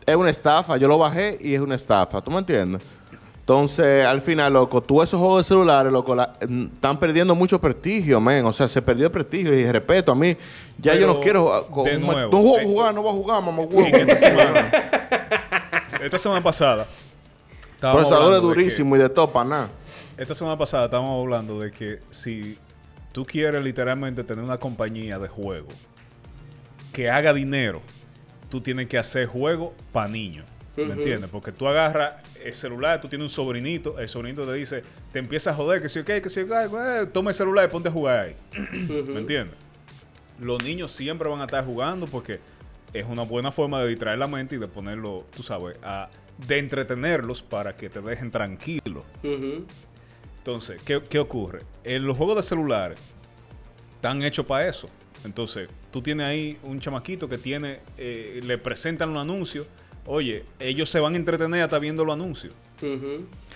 Es 0.04 0.16
una 0.16 0.30
estafa, 0.30 0.76
yo 0.76 0.88
lo 0.88 0.98
bajé 0.98 1.38
y 1.40 1.54
es 1.54 1.60
una 1.60 1.76
estafa, 1.76 2.20
¿tú 2.20 2.30
me 2.30 2.38
entiendes? 2.38 2.82
Entonces, 3.42 4.06
al 4.06 4.22
final, 4.22 4.52
loco, 4.52 4.80
tú 4.80 5.02
esos 5.02 5.18
juegos 5.18 5.42
de 5.44 5.48
celulares, 5.48 5.90
loco, 5.92 6.14
la- 6.14 6.32
mm, 6.48 6.66
están 6.74 6.98
perdiendo 7.00 7.34
mucho 7.34 7.60
prestigio, 7.60 8.20
men. 8.20 8.44
O 8.46 8.52
sea, 8.52 8.68
se 8.68 8.80
perdió 8.80 9.06
el 9.06 9.12
prestigio 9.12 9.52
y 9.52 9.70
respeto 9.70 10.12
a 10.12 10.14
mí. 10.14 10.36
Ya 10.78 10.94
yo 10.94 11.08
no 11.08 11.20
quiero 11.20 11.64
jugar. 11.64 11.98
no 12.30 12.38
voy 12.42 12.60
a 12.60 12.64
jugar, 12.64 12.94
no 12.94 13.02
voy 13.02 13.10
a 13.10 13.14
jugar, 13.14 13.42
mamá. 13.42 13.62
Esta 13.98 14.16
semana, 14.16 14.70
esta 16.02 16.18
semana 16.18 16.40
pasada, 16.40 16.86
Procesadores 17.80 18.40
durísimos 18.42 18.96
y 18.98 19.02
de 19.02 19.08
topa, 19.08 19.44
nada. 19.44 19.68
Esta 20.16 20.36
semana 20.36 20.56
pasada 20.56 20.84
estábamos 20.84 21.20
hablando 21.20 21.58
de 21.58 21.72
que 21.72 21.98
si 22.10 22.56
tú 23.10 23.24
quieres 23.24 23.62
literalmente 23.64 24.22
tener 24.22 24.44
una 24.44 24.58
compañía 24.58 25.18
de 25.18 25.26
juego 25.26 25.66
que 26.92 27.10
haga 27.10 27.32
dinero, 27.32 27.80
tú 28.50 28.60
tienes 28.60 28.86
que 28.86 28.98
hacer 28.98 29.26
juego 29.26 29.74
para 29.90 30.06
niños. 30.06 30.44
¿Me 30.76 30.92
entiendes? 30.94 31.28
Porque 31.30 31.52
tú 31.52 31.68
agarras 31.68 32.14
el 32.42 32.54
celular, 32.54 33.00
tú 33.00 33.08
tienes 33.08 33.24
un 33.24 33.30
sobrinito, 33.30 33.98
el 33.98 34.08
sobrinito 34.08 34.46
te 34.46 34.54
dice, 34.54 34.82
te 35.12 35.18
empieza 35.18 35.50
a 35.50 35.54
joder, 35.54 35.82
que 35.82 35.88
si 35.88 35.98
ok, 35.98 36.06
que 36.22 36.28
si 36.28 36.40
ok, 36.40 36.50
eh, 36.50 37.06
toma 37.12 37.30
el 37.30 37.34
celular 37.34 37.68
y 37.68 37.72
ponte 37.72 37.88
a 37.88 37.92
jugar 37.92 38.18
ahí. 38.20 38.36
¿Me 38.88 39.20
entiendes? 39.20 39.54
Los 40.40 40.62
niños 40.62 40.92
siempre 40.92 41.28
van 41.28 41.40
a 41.40 41.44
estar 41.44 41.64
jugando 41.64 42.06
porque 42.06 42.40
es 42.92 43.04
una 43.06 43.22
buena 43.22 43.52
forma 43.52 43.80
de 43.82 43.88
distraer 43.88 44.18
la 44.18 44.26
mente 44.26 44.56
y 44.56 44.58
de 44.58 44.68
ponerlo, 44.68 45.26
tú 45.34 45.42
sabes, 45.42 45.76
a, 45.82 46.08
de 46.46 46.58
entretenerlos 46.58 47.42
para 47.42 47.76
que 47.76 47.88
te 47.88 48.00
dejen 48.00 48.30
tranquilo. 48.30 49.04
Entonces, 50.38 50.80
¿qué, 50.84 51.02
qué 51.08 51.18
ocurre? 51.18 51.60
En 51.84 52.06
los 52.06 52.16
juegos 52.16 52.36
de 52.36 52.42
celulares 52.42 52.98
están 53.94 54.22
hechos 54.22 54.46
para 54.46 54.66
eso. 54.66 54.88
Entonces, 55.24 55.68
tú 55.90 56.02
tienes 56.02 56.26
ahí 56.26 56.58
un 56.64 56.80
chamaquito 56.80 57.28
que 57.28 57.38
tiene, 57.38 57.80
eh, 57.96 58.40
le 58.42 58.58
presentan 58.58 59.10
un 59.10 59.18
anuncio. 59.18 59.66
Oye, 60.06 60.44
ellos 60.58 60.90
se 60.90 60.98
van 61.00 61.14
a 61.14 61.16
entretener 61.16 61.62
hasta 61.62 61.78
viendo 61.78 62.04
los 62.04 62.14
anuncios. 62.14 62.54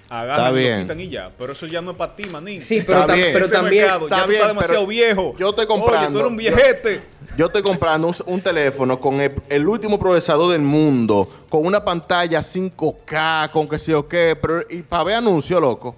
Agarran, 0.09 0.55
bien. 0.55 0.77
lo 0.77 0.83
quitan 0.85 1.01
y 1.01 1.09
ya. 1.09 1.31
Pero 1.37 1.53
eso 1.53 1.67
ya 1.67 1.81
no 1.81 1.91
es 1.91 1.97
para 1.97 2.15
ti, 2.15 2.25
maní. 2.31 2.61
Sí, 2.61 2.83
pero, 2.87 3.01
Está 3.01 3.13
tam- 3.13 3.17
bien. 3.17 3.31
pero 3.33 3.49
también. 3.49 3.83
mercado 3.83 4.05
está 4.07 4.17
ya 4.19 4.23
tú 4.23 4.29
bien, 4.29 4.41
estás 4.41 4.55
demasiado 4.55 4.87
viejo. 4.87 5.35
yo 5.37 5.49
estoy 5.51 5.65
Oye, 5.65 5.75
tú 5.75 5.81
comprando- 5.83 6.19
eres 6.21 6.31
un 6.31 6.37
viejete. 6.37 7.03
Yo 7.37 7.47
estoy 7.47 7.63
comprando 7.63 8.07
un, 8.09 8.15
un 8.27 8.41
teléfono 8.41 9.01
con 9.01 9.21
el, 9.21 9.33
el 9.49 9.67
último 9.67 9.99
procesador 9.99 10.53
del 10.53 10.63
mundo, 10.63 11.29
con 11.49 11.67
una 11.67 11.85
pantalla 11.85 12.41
5K, 12.41 13.51
con 13.51 13.69
que 13.69 13.81
sé 13.81 13.91
yo 13.91 14.07
qué, 14.07 14.37
pero 14.41 14.63
y 14.71 14.83
para 14.83 15.03
ver 15.03 15.15
anuncios, 15.17 15.61
loco. 15.61 15.97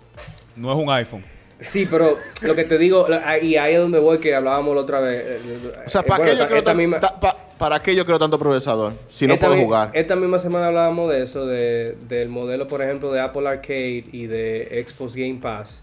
No 0.57 0.73
es 0.73 0.79
un 0.79 0.91
iPhone. 0.91 1.23
Sí, 1.61 1.87
pero 1.91 2.17
lo 2.43 2.55
que 2.55 2.65
te 2.65 2.79
digo, 2.79 3.07
y 3.43 3.57
ahí 3.57 3.75
es 3.75 3.81
donde 3.81 3.99
voy 3.99 4.19
que 4.19 4.35
hablábamos 4.35 4.75
la 4.77 4.83
otra 4.83 5.01
vez. 5.01 5.25
eh, 5.27 5.41
O 5.87 5.91
sea, 5.91 6.03
eh, 6.03 6.05
¿para 6.07 6.19
bueno, 6.19 6.25
qué 6.33 6.37
yo 6.37 6.43
esta- 6.43 6.47
quiero 6.47 6.59
esta 6.59 6.71
tan- 6.71 6.77
misma- 6.77 7.01
ta- 7.01 7.19
pa- 7.21 7.37
¿para 7.59 7.83
qué 7.83 7.97
yo 7.97 8.05
quiero 8.05 8.19
tanto 8.21 8.39
procesador 8.39 8.93
si 9.11 9.27
no 9.27 9.37
puedo 9.39 9.55
mi- 9.57 9.63
jugar? 9.65 9.91
Esta 9.93 10.15
misma 10.15 10.39
semana 10.39 10.69
hablábamos 10.69 11.11
de 11.11 11.23
eso, 11.23 11.47
de, 11.47 11.97
del 12.09 12.29
modelo, 12.29 12.69
por 12.69 12.81
ejemplo, 12.81 13.13
de 13.13 13.21
Apple 13.21 13.49
Arcade 13.49 14.05
y 14.13 14.27
de 14.27 14.85
Xbox 14.87 15.17
Game 15.17 15.39
Pass. 15.43 15.83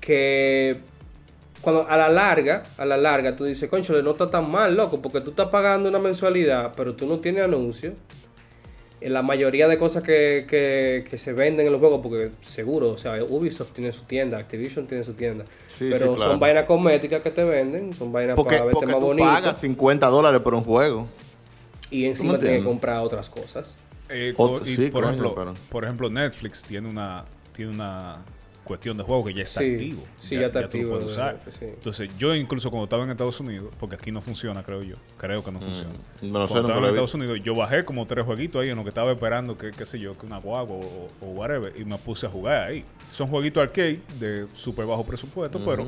Que 0.00 0.76
cuando 1.62 1.86
a 1.88 1.96
la 1.96 2.08
larga, 2.08 2.64
a 2.78 2.84
la 2.84 2.96
larga, 2.96 3.36
tú 3.36 3.44
dices, 3.44 3.68
concho, 3.68 4.00
no 4.02 4.10
está 4.12 4.30
tan 4.30 4.50
mal, 4.50 4.76
loco, 4.76 5.00
porque 5.00 5.20
tú 5.20 5.30
estás 5.30 5.48
pagando 5.48 5.88
una 5.88 5.98
mensualidad, 5.98 6.72
pero 6.76 6.94
tú 6.94 7.06
no 7.06 7.18
tienes 7.20 7.44
anuncios. 7.44 7.94
En 9.00 9.14
la 9.14 9.22
mayoría 9.22 9.66
de 9.66 9.78
cosas 9.78 10.02
que, 10.02 10.44
que- 10.48 11.04
que 11.08 11.16
se 11.16 11.32
venden 11.32 11.64
en 11.66 11.72
los 11.72 11.80
juegos, 11.80 12.00
porque 12.02 12.30
seguro, 12.42 12.90
o 12.90 12.98
sea, 12.98 13.22
Ubisoft 13.24 13.72
tiene 13.72 13.92
su 13.92 14.02
tienda, 14.02 14.36
Activision 14.38 14.86
tiene 14.86 15.04
su 15.04 15.14
tienda. 15.14 15.44
Sí, 15.78 15.88
pero 15.90 16.10
sí, 16.10 16.16
claro. 16.16 16.30
son 16.32 16.40
vainas 16.40 16.64
cosméticas 16.64 17.22
que 17.22 17.30
te 17.30 17.42
venden, 17.44 17.94
son 17.94 18.12
vainas 18.12 18.36
Porque, 18.36 18.56
para 18.56 18.64
verte 18.66 18.74
porque 18.74 18.86
más 18.92 19.00
tú 19.00 19.06
bonito. 19.06 19.26
pagas 19.28 19.58
50 19.60 20.06
dólares 20.08 20.40
por 20.42 20.54
un 20.54 20.64
juego. 20.64 21.08
Y 21.90 22.04
encima 22.04 22.34
¿Cómo 22.34 22.42
tienes 22.42 22.60
que 22.60 22.64
comprar 22.66 23.00
otras 23.02 23.30
cosas. 23.30 23.76
Eh, 24.10 24.34
y 24.66 24.76
sí, 24.76 24.90
por, 24.90 25.04
ejemplo, 25.04 25.34
pero- 25.34 25.54
por 25.70 25.84
ejemplo, 25.84 26.10
Netflix 26.10 26.62
tiene 26.62 26.88
una, 26.88 27.24
tiene 27.56 27.70
una 27.72 28.18
cuestión 28.64 28.96
de 28.96 29.02
juego 29.02 29.24
que 29.24 29.34
ya 29.34 29.42
está 29.42 29.60
Sí, 29.60 29.72
activo. 29.72 30.02
sí, 30.18 30.34
ya 30.36 30.46
está 30.46 30.52
tú 30.52 30.60
lo 30.60 30.66
activo 30.66 30.90
puedes 30.90 31.06
de 31.06 31.12
usar. 31.12 31.40
Sí. 31.48 31.64
Entonces, 31.64 32.10
yo 32.18 32.34
incluso 32.34 32.70
cuando 32.70 32.84
estaba 32.84 33.04
en 33.04 33.10
Estados 33.10 33.40
Unidos, 33.40 33.72
porque 33.78 33.96
aquí 33.96 34.12
no 34.12 34.20
funciona, 34.22 34.62
creo 34.62 34.82
yo. 34.82 34.96
Creo 35.18 35.42
que 35.42 35.50
no 35.50 35.60
funciona. 35.60 35.90
no 35.90 35.96
sé, 35.96 36.22
cuando 36.22 36.38
nunca 36.44 36.60
estaba 36.60 36.80
lo 36.80 36.86
en 36.86 36.94
Estados 36.94 37.14
Unidos, 37.14 37.38
yo 37.42 37.54
bajé 37.54 37.84
como 37.84 38.06
tres 38.06 38.24
jueguitos 38.24 38.62
ahí 38.62 38.70
en 38.70 38.76
lo 38.76 38.82
que 38.84 38.90
estaba 38.90 39.10
esperando, 39.12 39.58
que 39.58 39.72
qué 39.72 39.86
sé 39.86 39.98
yo, 39.98 40.16
que 40.16 40.26
una 40.26 40.38
guagua 40.38 40.76
o, 40.76 41.08
o 41.20 41.26
whatever, 41.32 41.72
y 41.76 41.84
me 41.84 41.98
puse 41.98 42.26
a 42.26 42.28
jugar 42.30 42.68
ahí. 42.68 42.84
Son 43.12 43.26
jueguitos 43.28 43.62
arcade 43.62 44.00
de 44.18 44.46
súper 44.54 44.86
bajo 44.86 45.04
presupuesto, 45.04 45.62
pero 45.64 45.86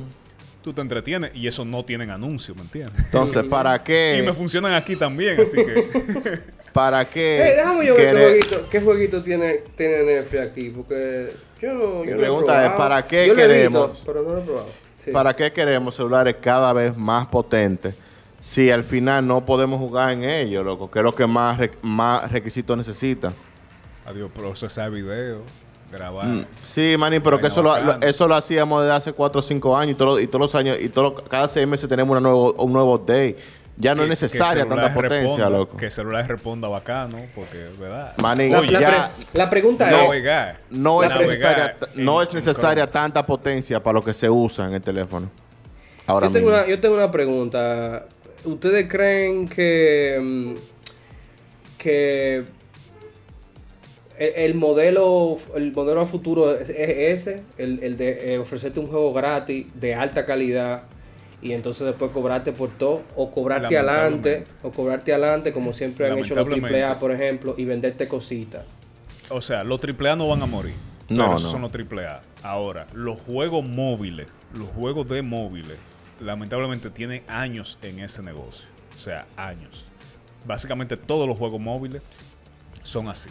tú 0.63 0.73
te 0.73 0.81
entretienes 0.81 1.33
y 1.35 1.47
eso 1.47 1.65
no 1.65 1.85
tienen 1.85 2.11
anuncio, 2.11 2.55
¿me 2.55 2.63
entiendes? 2.63 2.97
Entonces, 3.05 3.45
¿para 3.45 3.83
qué? 3.83 4.19
Y 4.21 4.27
me 4.27 4.33
funcionan 4.33 4.75
aquí 4.75 4.97
también, 4.97 5.41
así 5.41 5.57
que... 5.57 6.41
¿Para 6.73 7.05
qué? 7.05 7.39
Hey, 7.43 7.53
déjame 7.57 7.87
yo 7.87 7.95
ver 7.97 8.15
qué 8.15 8.21
jueguito, 8.23 8.69
qué 8.71 8.81
jueguito 8.81 9.23
tiene, 9.23 9.63
tiene 9.77 10.03
Netflix 10.03 10.43
aquí, 10.43 10.71
porque 10.71 11.33
yo 11.61 11.75
no, 11.75 12.01
Mi 12.03 12.09
yo 12.09 12.15
no 12.15 12.21
pregunta 12.21 12.55
lo 12.57 12.63
he 12.63 12.67
es. 12.67 12.73
¿para 12.73 13.07
qué 13.07 13.27
Yo 13.27 13.35
queremos? 13.35 14.03
pero 14.07 14.23
no 14.23 14.31
lo 14.35 14.39
he 14.39 14.43
probado. 14.43 14.69
Sí. 14.99 15.11
¿Para 15.11 15.35
qué 15.37 15.51
queremos 15.53 15.95
celulares 15.97 16.37
cada 16.41 16.73
vez 16.73 16.97
más 16.97 17.27
potentes 17.27 17.95
si 18.41 18.71
al 18.71 18.85
final 18.85 19.27
no 19.27 19.45
podemos 19.45 19.79
jugar 19.79 20.13
en 20.13 20.25
ellos, 20.25 20.65
loco? 20.65 20.91
Que 20.91 21.01
es 21.01 21.05
lo 21.05 21.15
que 21.15 21.27
más, 21.27 21.59
re- 21.59 21.73
más 21.83 22.31
requisitos 22.33 22.77
necesita. 22.79 23.33
Adiós, 24.07 24.31
procesar 24.35 24.91
video, 24.91 25.43
grabar. 25.91 26.27
Mm, 26.27 26.45
Sí, 26.65 26.95
Manny, 26.99 27.21
pero 27.21 27.39
que 27.39 27.49
eso 27.49 27.63
lo, 27.63 27.79
lo- 27.81 28.01
eso 28.01 28.27
lo 28.27 28.35
hacíamos 28.35 28.83
desde 28.83 28.95
hace 28.95 29.13
4 29.13 29.41
o 29.41 29.43
5 29.43 29.77
años 29.77 29.95
y, 29.95 29.99
todo- 29.99 30.19
y 30.21 30.27
todos 30.27 30.41
los 30.41 30.55
años, 30.55 30.79
y 30.81 30.89
todo, 30.89 31.15
cada 31.17 31.49
seis 31.49 31.67
meses 31.69 31.89
tenemos 31.89 32.11
una 32.13 32.21
nuevo, 32.21 32.53
un 32.55 32.73
nuevo 32.73 32.95
update. 32.95 33.37
Ya 33.79 33.95
no 33.95 34.01
Que- 34.01 34.13
es 34.13 34.23
necesaria 34.23 34.67
tanta 34.67 34.93
potencia, 34.93 35.21
responda, 35.21 35.51
loco. 35.51 35.77
Que 35.79 35.87
el 35.87 35.91
celular 35.91 36.29
responda 36.29 36.69
bacano, 36.69 37.19
porque, 37.35 37.69
¿verdad? 37.81 38.13
La, 38.19 38.35
ya 38.81 38.89
pre- 38.89 39.25
la 39.33 39.49
pregunta 39.51 39.87
es, 39.91 39.93
navegar. 39.97 40.59
no 40.71 41.03
es 41.03 41.15
necesaria, 41.15 41.77
no 41.95 42.23
es 42.23 42.33
necesaria 42.33 42.91
tanta 42.91 43.25
potencia 43.25 43.83
para 43.83 43.95
lo 43.95 44.05
que 44.05 44.13
se 44.13 44.29
usa 44.29 44.67
en 44.67 44.75
el 44.75 44.83
teléfono. 44.83 45.31
Ahora 46.07 46.27
yo 46.27 46.33
tengo, 46.33 46.49
mismo. 46.51 46.63
una, 46.63 46.69
yo 46.71 46.81
tengo 46.81 46.95
una 46.97 47.11
pregunta. 47.11 48.05
¿Ustedes 48.45 48.89
creen 48.89 49.49
que, 49.49 50.19
mm, 50.21 50.55
que 51.79 52.45
el, 54.19 54.33
el 54.37 54.55
modelo 54.55 55.37
el 55.57 55.73
modelo 55.73 56.01
a 56.03 56.07
futuro 56.07 56.55
es, 56.55 56.69
es 56.69 57.27
ese? 57.27 57.43
El, 57.57 57.83
el 57.83 57.97
de 57.97 58.35
eh, 58.35 58.39
ofrecerte 58.39 58.81
un 58.81 58.89
juego 58.89 59.13
gratis 59.13 59.67
de 59.75 59.95
alta 59.95 60.27
calidad 60.27 60.83
y 61.43 61.53
entonces 61.53 61.87
después 61.87 62.13
cobrarte 62.13 62.53
por 62.53 62.71
todo 62.71 63.03
o 63.17 63.31
cobrarte 63.31 63.77
adelante 63.77 64.45
o 64.63 64.71
cobrarte 64.71 65.13
adelante 65.13 65.53
como 65.53 65.73
siempre 65.73 66.09
han 66.09 66.19
hecho 66.19 66.35
los. 66.35 66.47
AAA 66.47 66.99
por 66.99 67.13
ejemplo 67.13 67.55
y 67.59 67.65
venderte 67.65 68.07
cositas. 68.09 68.65
O 69.29 69.43
sea, 69.43 69.65
los 69.65 69.81
AAA 69.83 70.17
no 70.17 70.29
van 70.29 70.43
a 70.43 70.47
morir. 70.47 70.75
No, 71.09 71.25
pero 71.25 71.37
esos 71.37 71.43
no. 71.43 71.51
son 71.51 71.63
los 71.63 71.73
AAA. 71.73 72.21
Ahora, 72.43 72.87
los 72.93 73.21
juegos 73.21 73.65
móviles, 73.65 74.29
los 74.55 74.69
juegos 74.69 75.09
de 75.09 75.23
móviles, 75.23 75.79
lamentablemente 76.21 76.91
tienen 76.91 77.23
años 77.27 77.79
en 77.83 77.99
ese 77.99 78.23
negocio. 78.23 78.67
O 78.97 79.01
sea, 79.01 79.27
años. 79.37 79.85
Básicamente 80.47 80.97
todos 80.97 81.29
los 81.29 81.37
juegos 81.37 81.61
móviles 81.61 82.03
son 82.83 83.09
así. 83.09 83.29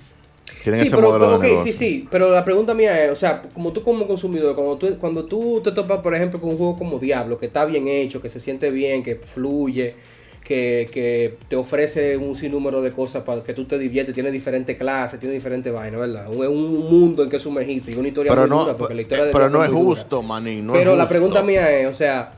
Tienen 0.63 0.79
Sí, 0.79 0.87
ese 0.87 0.95
pero, 0.95 1.19
modelo 1.19 1.59
sí, 1.59 1.73
sí, 1.73 2.07
pero 2.11 2.29
la 2.31 2.45
pregunta 2.45 2.73
mía 2.73 3.03
es, 3.05 3.11
o 3.11 3.15
sea, 3.15 3.41
como 3.53 3.71
tú 3.73 3.81
como 3.83 4.07
consumidor, 4.07 4.55
cuando 4.55 4.77
tú, 4.77 4.97
cuando 4.99 5.25
tú 5.25 5.61
te 5.63 5.71
topas, 5.71 5.99
por 5.99 6.13
ejemplo, 6.13 6.39
con 6.39 6.51
un 6.51 6.57
juego 6.57 6.77
como 6.77 6.99
Diablo, 6.99 7.37
que 7.37 7.47
está 7.47 7.65
bien 7.65 7.87
hecho, 7.87 8.21
que 8.21 8.29
se 8.29 8.39
siente 8.39 8.69
bien, 8.69 9.01
que 9.03 9.15
fluye, 9.15 9.95
que, 10.43 10.89
que 10.91 11.37
te 11.47 11.55
ofrece 11.55 12.17
un 12.17 12.35
sinnúmero 12.35 12.81
de 12.81 12.91
cosas 12.91 13.23
para 13.23 13.43
que 13.43 13.53
tú 13.53 13.65
te 13.65 13.77
diviertes, 13.79 14.13
tiene 14.13 14.31
diferentes 14.31 14.75
clases, 14.77 15.19
tiene 15.19 15.33
diferentes 15.33 15.71
vainas, 15.71 15.99
¿verdad? 15.99 16.29
Un, 16.29 16.45
un 16.47 16.89
mundo 16.91 17.23
en 17.23 17.29
que 17.29 17.39
sumergiste 17.39 17.91
y 17.91 17.95
una 17.95 18.07
historia 18.09 18.31
Pero 18.31 18.41
muy 18.41 18.49
no, 18.49 18.61
dura, 18.63 18.77
porque 18.77 18.93
la 18.95 19.01
historia 19.03 19.25
de 19.25 19.31
pero 19.31 19.49
no 19.49 19.63
es 19.63 19.71
justo, 19.71 20.21
maní. 20.21 20.61
No 20.61 20.73
pero 20.73 20.93
es 20.93 20.97
la 20.97 21.07
pregunta 21.07 21.41
mía 21.43 21.71
es, 21.79 21.87
o 21.87 21.93
sea, 21.93 22.33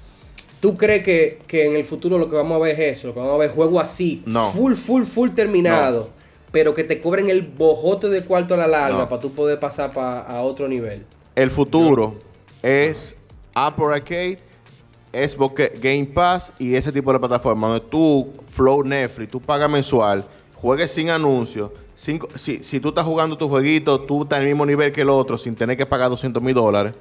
¿tú 0.59 0.75
crees 0.77 1.03
que, 1.03 1.39
que 1.47 1.65
en 1.65 1.75
el 1.75 1.85
futuro 1.85 2.17
lo 2.17 2.29
que 2.29 2.35
vamos 2.35 2.55
a 2.55 2.59
ver 2.59 2.79
es 2.79 2.97
eso? 2.99 3.07
Lo 3.07 3.13
que 3.13 3.19
vamos 3.19 3.35
a 3.35 3.37
ver 3.37 3.49
es 3.49 3.55
juego 3.55 3.79
así, 3.79 4.21
No. 4.25 4.49
full, 4.51 4.73
full, 4.75 5.03
full 5.03 5.29
terminado, 5.31 6.09
pero 6.53 6.75
que 6.75 6.83
te 6.83 7.01
cobren 7.01 7.29
el 7.31 7.41
bojote 7.41 8.09
de 8.09 8.23
cuarto 8.23 8.53
a 8.53 8.57
la 8.57 8.67
larga 8.67 8.97
No. 8.99 9.09
para 9.09 9.19
tú 9.19 9.31
poder 9.31 9.59
pasar 9.59 9.91
pa- 9.91 10.19
a 10.21 10.41
otro 10.43 10.67
nivel. 10.67 11.03
El 11.35 11.49
futuro 11.49 12.13
es 12.61 13.15
Apple 13.55 13.87
Arcade, 13.87 14.37
Xbox 15.11 15.71
Game 15.81 16.05
Pass 16.13 16.51
y 16.59 16.75
ese 16.75 16.91
tipo 16.91 17.11
de 17.11 17.17
plataformas 17.19 17.71
donde 17.71 17.85
tú, 17.89 18.31
Flow 18.51 18.83
Netflix, 18.83 19.31
tú 19.31 19.41
pagas 19.41 19.67
mensual, 19.69 20.23
juegues 20.55 20.91
sin 20.91 21.09
anuncios. 21.09 21.71
si, 21.95 22.19
si 22.63 22.79
tú 22.79 22.89
estás 22.89 23.05
jugando 23.05 23.35
tu 23.37 23.49
jueguito, 23.49 24.01
tú 24.01 24.21
estás 24.23 24.39
al 24.39 24.45
mismo 24.45 24.63
nivel 24.65 24.91
que 24.91 25.01
el 25.01 25.09
otro 25.09 25.37
sin 25.39 25.55
tener 25.55 25.75
que 25.75 25.85
pagar 25.87 26.09
200 26.11 26.41
mil 26.43 26.53
dólares. 26.53 26.93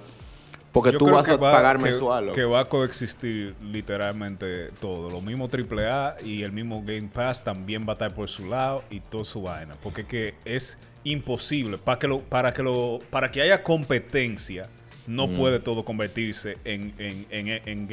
Porque 0.73 0.93
Yo 0.93 0.99
tú 0.99 1.11
vas 1.11 1.29
a 1.29 1.37
va- 1.37 1.53
pagar 1.53 1.77
que- 1.77 1.83
mensual. 1.85 2.33
Que 2.33 2.45
va 2.45 2.61
a 2.61 2.65
coexistir 2.65 3.55
literalmente 3.63 4.71
todo. 4.81 5.11
Lo 5.11 5.21
mismo 5.21 5.49
AAA 5.51 6.17
y 6.25 6.43
el 6.43 6.53
mismo 6.53 6.81
Game 6.83 7.11
Pass 7.13 7.45
también 7.45 7.85
va 7.87 7.91
a 7.91 7.93
estar 7.93 8.15
por 8.15 8.29
su 8.31 8.47
lado 8.47 8.83
y 8.91 9.01
toda 9.01 9.25
su 9.27 9.43
vaina. 9.43 9.75
Porque 9.83 10.07
que 10.07 10.35
es 10.47 10.79
imposible. 11.05 11.77
Para 11.77 11.99
que, 11.99 12.09
lo, 12.09 12.21
para, 12.21 12.53
que 12.55 12.63
lo, 12.63 13.01
para 13.11 13.31
que 13.31 13.43
haya 13.43 13.63
competencia, 13.63 14.69
no 15.07 15.29
puede 15.29 15.59
todo 15.61 15.85
convertirse 15.85 16.57
en, 16.65 16.95
en, 16.97 17.27
en, 17.29 17.49
en- 17.49 17.89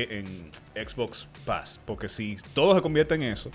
en 0.75 0.87
Xbox 0.87 1.27
Pass. 1.45 1.81
Porque 1.85 2.07
si 2.07 2.37
todo 2.53 2.75
se 2.75 2.81
convierte 2.81 3.15
en 3.15 3.23
eso, 3.23 3.49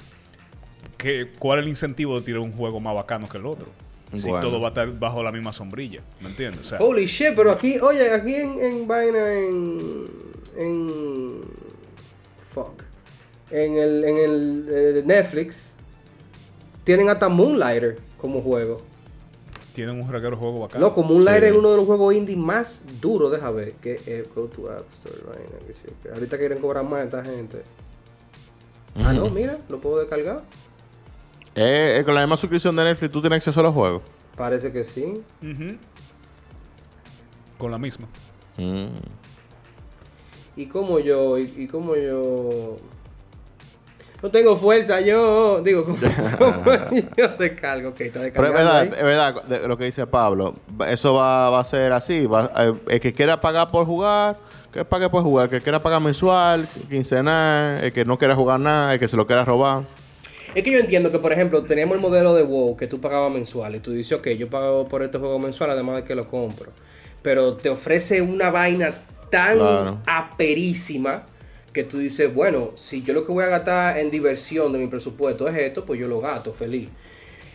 ¿qué, 0.99 1.31
¿cuál 1.39 1.61
es 1.61 1.63
el 1.63 1.69
incentivo 1.71 2.19
de 2.19 2.27
tirar 2.27 2.41
un 2.41 2.53
juego 2.53 2.79
más 2.81 2.95
bacano 2.95 3.29
que 3.29 3.39
el 3.39 3.47
otro? 3.47 3.69
Si 4.19 4.29
Bueno. 4.31 4.47
todo 4.47 4.61
va 4.61 4.69
a 4.69 4.71
estar 4.71 4.91
bajo 4.99 5.23
la 5.23 5.33
misma 5.33 5.53
sombrilla. 5.53 6.01
¿Me 6.21 6.29
entiendes? 6.29 6.63
O 6.63 6.69
sea, 6.69 6.79
Holy 6.81 7.07
shit, 7.07 7.35
pero 7.35 7.51
aquí, 7.51 7.79
oye, 7.81 8.11
aquí 8.11 8.35
en, 8.35 8.59
en 8.59 8.87
vaina, 8.87 9.33
en. 9.33 10.05
En. 10.57 11.41
Fuck. 12.51 12.83
En 13.51 13.77
el, 13.77 14.05
en 14.05 14.17
el 14.17 14.67
eh, 14.71 15.03
Netflix, 15.05 15.73
tienen 16.85 17.09
hasta 17.09 17.29
Moonlighter 17.29 17.99
como 18.21 18.41
juego. 18.41 18.81
tienen 19.75 20.01
un 20.01 20.09
reguero 20.11 20.37
juego 20.37 20.61
bacano. 20.61 20.87
Loco, 20.87 21.03
Moonlighter 21.03 21.43
Sí. 21.45 21.49
es 21.51 21.57
uno 21.59 21.71
de 21.73 21.77
los 21.79 21.87
juegos 21.87 22.15
indie 22.15 22.37
más 22.37 22.85
duros, 23.01 23.31
deja 23.33 23.51
ver. 23.51 23.73
Que 23.75 24.01
es 24.07 24.35
Go 24.35 24.45
to 24.47 24.71
App 24.71 24.85
Store, 25.05 25.23
vaina, 25.27 25.59
que 25.67 25.73
sí, 25.75 25.81
que 26.03 26.09
Ahorita 26.11 26.39
quieren 26.39 26.59
cobrar 26.59 26.85
más 26.85 27.01
a 27.01 27.05
esta 27.05 27.25
gente. 27.25 27.63
Ah, 28.97 29.13
no, 29.13 29.29
mira, 29.31 29.59
lo 29.69 29.79
puedo 29.81 29.99
descargar. 29.99 30.43
Eh, 31.55 31.99
eh, 32.01 32.05
con 32.05 32.15
la 32.15 32.21
misma 32.23 32.37
suscripción 32.37 32.75
de 32.77 32.85
Netflix, 32.85 33.13
tú 33.13 33.21
tienes 33.21 33.37
acceso 33.39 33.61
a 33.61 33.63
los 33.63 33.75
juegos. 33.75 34.03
Parece 34.37 34.73
que 34.73 34.83
sí. 34.85 35.23
Con 37.59 37.71
la 37.71 37.79
misma. 37.79 38.07
Mm. 38.57 38.87
Y 40.57 40.67
como 40.67 40.99
yo, 41.01 41.39
y, 41.39 41.53
y 41.57 41.67
como 41.69 41.95
yo. 41.97 42.77
No 44.23 44.31
tengo 44.31 44.57
fuerza, 44.57 45.01
yo. 45.01 45.61
Digo, 45.63 45.85
como, 45.85 45.97
yo 47.17 47.29
descargo, 47.39 47.91
ok, 47.91 48.01
está 48.01 48.21
Pero 48.21 48.27
es 48.27 48.33
descargando. 48.33 48.53
verdad, 48.59 48.77
ahí. 48.81 48.89
es 48.97 49.03
verdad 49.05 49.43
de- 49.45 49.69
lo 49.69 49.77
que 49.77 49.85
dice 49.85 50.07
Pablo. 50.07 50.55
Eso 50.89 51.15
va, 51.15 51.51
va 51.51 51.61
a 51.61 51.65
ser 51.65 51.93
así. 51.93 52.27
va- 52.27 52.51
eh, 52.57 52.73
el 52.89 53.01
que 53.01 53.13
quiera 53.13 53.41
pagar 53.41 53.71
por 53.71 53.85
jugar, 53.87 54.37
que 54.73 54.85
pague 54.85 55.09
por 55.11 55.23
jugar. 55.23 55.45
El 55.47 55.51
que 55.51 55.61
quiera 55.61 55.83
pagar 55.83 56.01
mensual, 56.01 56.67
quincenal. 56.89 57.85
El 57.85 57.93
que 57.93 58.05
no 58.05 58.17
quiera 58.19 58.35
jugar 58.35 58.59
nada, 58.61 58.95
el 58.95 58.99
que 59.01 59.09
se 59.09 59.17
lo 59.17 59.27
quiera 59.27 59.45
robar. 59.45 59.85
Es 60.55 60.63
que 60.63 60.71
yo 60.71 60.79
entiendo 60.79 61.11
que, 61.11 61.19
por 61.19 61.33
ejemplo, 61.33 61.65
teníamos 61.65 61.97
el 61.97 62.01
modelo 62.01 62.35
de 62.35 62.45
WoW 62.45 62.77
que 62.77 62.87
tú 62.87 63.01
pagabas 63.01 63.33
mensual 63.33 63.75
y 63.75 63.81
tú 63.81 63.91
dices, 63.93 64.17
ok, 64.19 64.29
yo 64.31 64.49
pago 64.49 64.87
por 64.87 65.03
este 65.03 65.19
juego 65.19 65.39
mensual 65.39 65.71
además 65.71 65.97
de 65.97 66.05
que 66.05 66.15
lo 66.15 66.29
compro. 66.29 66.73
Pero 67.23 67.55
te 67.57 67.71
ofrece 67.71 68.23
una 68.23 68.51
vaina 68.51 68.95
tan 69.31 69.57
Claro. 69.57 69.99
aperísima 70.07 71.27
que 71.73 71.83
tú 71.83 71.99
dices, 71.99 72.33
bueno, 72.33 72.71
si 72.77 73.03
yo 73.03 73.15
lo 73.15 73.27
que 73.27 73.33
voy 73.33 73.43
a 73.45 73.49
gastar 73.49 73.99
en 73.99 74.11
diversión 74.11 74.73
de 74.73 74.79
mi 74.79 74.87
presupuesto 74.87 75.49
es 75.49 75.57
esto, 75.57 75.85
pues 75.85 75.99
yo 75.99 76.07
lo 76.07 76.21
gasto 76.21 76.53
feliz. 76.53 76.89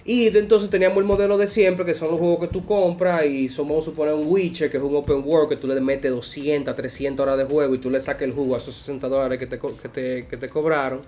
Y 0.03 0.29
de 0.29 0.39
entonces 0.39 0.70
teníamos 0.70 0.98
el 0.98 1.06
modelo 1.06 1.38
de 1.38 1.48
siempre, 1.48 1.86
que 1.86 1.94
son 1.94 2.10
los 2.10 2.20
juegos 2.20 2.39
que 2.39 2.48
tú 2.48 2.65
compras 2.65 3.25
y 3.25 3.48
somos, 3.48 3.86
suponer, 3.86 4.13
un 4.13 4.27
Witcher, 4.27 4.70
que 4.70 4.77
es 4.77 4.84
un 4.84 4.96
open 4.96 5.24
world, 5.25 5.48
que 5.50 5.56
tú 5.56 5.68
le 5.68 5.79
metes 5.79 6.12
200, 6.12 6.75
300 6.75 7.24
horas 7.24 7.38
de 7.38 7.46
juego 7.46 7.75
y 7.75 7.77
tú 7.77 7.89
le 7.89 8.00
sacas 8.00 8.24
el 8.24 8.34
jugo 8.34 8.56
a 8.56 8.58
esos 8.58 8.75
60 8.75 9.08
dólares 9.08 9.39
que 9.39 9.48
te, 9.48 9.60
que 9.60 9.89
te, 9.89 10.27
que 10.27 10.38
te 10.38 10.50
cobraron. 10.50 11.01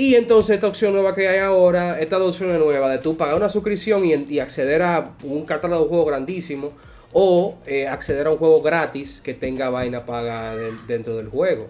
Y 0.00 0.14
entonces 0.14 0.54
esta 0.54 0.68
opción 0.68 0.92
nueva 0.92 1.12
que 1.12 1.26
hay 1.26 1.40
ahora, 1.40 1.98
esta 2.00 2.22
opción 2.22 2.56
nueva 2.56 2.88
de 2.88 2.98
tú 2.98 3.16
pagar 3.16 3.34
una 3.34 3.48
suscripción 3.48 4.04
y, 4.04 4.14
y 4.32 4.38
acceder 4.38 4.80
a 4.82 5.16
un 5.24 5.44
catálogo 5.44 5.82
de 5.82 5.88
juegos 5.88 6.06
grandísimo 6.06 6.70
o 7.12 7.58
eh, 7.66 7.88
acceder 7.88 8.28
a 8.28 8.30
un 8.30 8.36
juego 8.38 8.62
gratis 8.62 9.20
que 9.20 9.34
tenga 9.34 9.70
vaina 9.70 10.06
paga 10.06 10.54
de- 10.54 10.70
dentro 10.86 11.16
del 11.16 11.26
juego. 11.28 11.66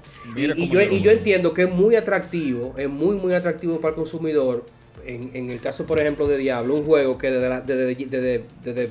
Y, 0.58 0.68
yo, 0.68 0.80
y 0.82 1.00
yo 1.00 1.10
entiendo 1.10 1.54
que 1.54 1.62
es 1.62 1.70
muy 1.70 1.96
atractivo, 1.96 2.74
es 2.76 2.90
muy 2.90 3.16
muy 3.16 3.32
atractivo 3.32 3.80
para 3.80 3.90
el 3.90 3.94
consumidor. 3.94 4.66
En, 5.06 5.30
en 5.32 5.48
el 5.48 5.58
caso, 5.60 5.86
por 5.86 5.98
ejemplo, 5.98 6.26
de 6.28 6.36
Diablo, 6.36 6.74
un 6.74 6.84
juego 6.84 7.16
que 7.16 7.30
desde, 7.30 7.48
la- 7.48 7.60
desde- 7.62 7.94
desde- 7.94 8.44
desde 8.62 8.90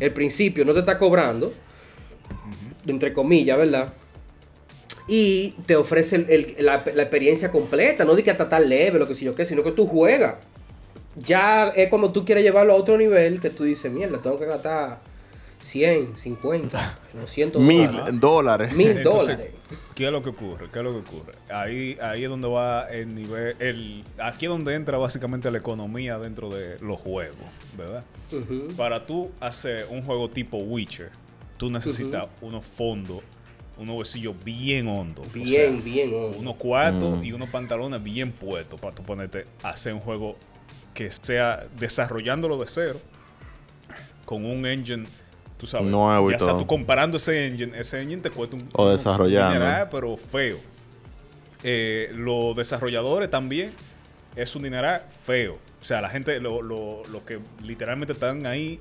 el 0.00 0.12
principio 0.12 0.66
no 0.66 0.74
te 0.74 0.80
está 0.80 0.98
cobrando, 0.98 1.50
entre 2.86 3.14
comillas, 3.14 3.56
¿verdad? 3.56 3.92
Y 5.08 5.50
te 5.66 5.76
ofrece 5.76 6.16
el- 6.16 6.30
el- 6.30 6.56
la, 6.66 6.82
la 6.94 7.02
experiencia 7.02 7.50
completa, 7.52 8.04
no 8.04 8.14
de 8.14 8.22
que 8.22 8.30
hasta 8.30 8.48
tal 8.48 8.68
leve, 8.68 8.98
lo 8.98 9.06
que 9.06 9.14
sé 9.14 9.24
yo 9.24 9.34
qué, 9.34 9.46
sino 9.46 9.62
que 9.62 9.72
tú 9.72 9.86
juegas. 9.86 10.36
Ya 11.16 11.68
es 11.68 11.88
cuando 11.88 12.12
tú 12.12 12.24
quieres 12.24 12.44
llevarlo 12.44 12.72
a 12.72 12.76
otro 12.76 12.98
nivel 12.98 13.40
que 13.40 13.50
tú 13.50 13.64
dices, 13.64 13.90
mierda, 13.90 14.20
tengo 14.20 14.38
que 14.38 14.44
gastar 14.46 14.98
100, 15.60 16.16
50, 16.16 16.98
200 17.14 17.62
Mil 17.62 17.86
dólares. 17.86 18.20
dólares. 18.20 18.76
Mil 18.76 18.88
Entonces, 18.88 19.36
dólares. 19.36 19.52
¿Qué 19.94 20.06
es 20.06 20.12
lo 20.12 20.22
que 20.22 20.28
ocurre? 20.28 20.66
¿Qué 20.70 20.78
es 20.80 20.84
lo 20.84 20.92
que 20.92 20.98
ocurre? 21.08 21.32
Ahí, 21.48 21.96
ahí 22.02 22.22
es 22.24 22.28
donde 22.28 22.48
va 22.48 22.86
el 22.90 23.14
nivel, 23.14 23.56
el, 23.58 24.04
aquí 24.18 24.44
es 24.44 24.50
donde 24.50 24.74
entra 24.74 24.98
básicamente 24.98 25.50
la 25.50 25.56
economía 25.58 26.18
dentro 26.18 26.50
de 26.50 26.78
los 26.80 27.00
juegos, 27.00 27.36
¿verdad? 27.78 28.04
Para 28.76 29.06
tú 29.06 29.30
hacer 29.40 29.86
un 29.90 30.02
juego 30.02 30.28
tipo 30.28 30.58
Witcher, 30.58 31.10
tú 31.56 31.70
necesitas 31.70 32.26
unos 32.42 32.66
fondos, 32.66 33.22
unos 33.78 33.94
bolsillos 33.94 34.34
bien 34.44 34.88
hondos. 34.88 35.26
o 35.28 35.32
Bien, 35.32 35.74
sea, 35.82 35.84
bien. 35.84 36.14
hombre. 36.14 36.38
unos 36.40 36.56
cuartos 36.56 37.18
Mm. 37.18 37.24
y 37.24 37.32
unos 37.32 37.48
pantalones 37.50 38.02
bien 38.02 38.32
puestos 38.32 38.80
para 38.80 38.94
tú 38.94 39.02
ponerte 39.02 39.44
a 39.62 39.70
hacer 39.70 39.92
un 39.94 40.00
juego 40.00 40.36
que 40.94 41.10
sea 41.10 41.66
desarrollándolo 41.78 42.56
de 42.58 42.66
cero 42.68 42.98
con 44.24 44.44
un 44.44 44.64
engine, 44.66 45.06
tú 45.58 45.66
sabes, 45.66 45.90
Nuevo 45.90 46.30
y 46.30 46.32
ya 46.32 46.38
sea 46.38 46.56
tú 46.56 46.66
comparando 46.66 47.16
ese 47.18 47.46
engine, 47.46 47.78
ese 47.78 48.00
engine 48.00 48.22
te 48.22 48.30
cuesta 48.30 48.56
un, 48.56 48.68
O 48.72 48.86
un 48.90 48.96
desarrollando. 48.96 49.52
dineral, 49.54 49.88
pero 49.90 50.16
feo. 50.16 50.58
Eh, 51.62 52.10
los 52.14 52.56
desarrolladores 52.56 53.30
también 53.30 53.72
es 54.34 54.54
un 54.56 54.62
dineral 54.64 55.02
feo. 55.24 55.58
O 55.80 55.84
sea, 55.84 56.00
la 56.00 56.08
gente, 56.08 56.40
lo, 56.40 56.62
lo, 56.62 57.02
lo 57.06 57.24
que 57.24 57.38
literalmente 57.62 58.12
están 58.14 58.46
ahí 58.46 58.80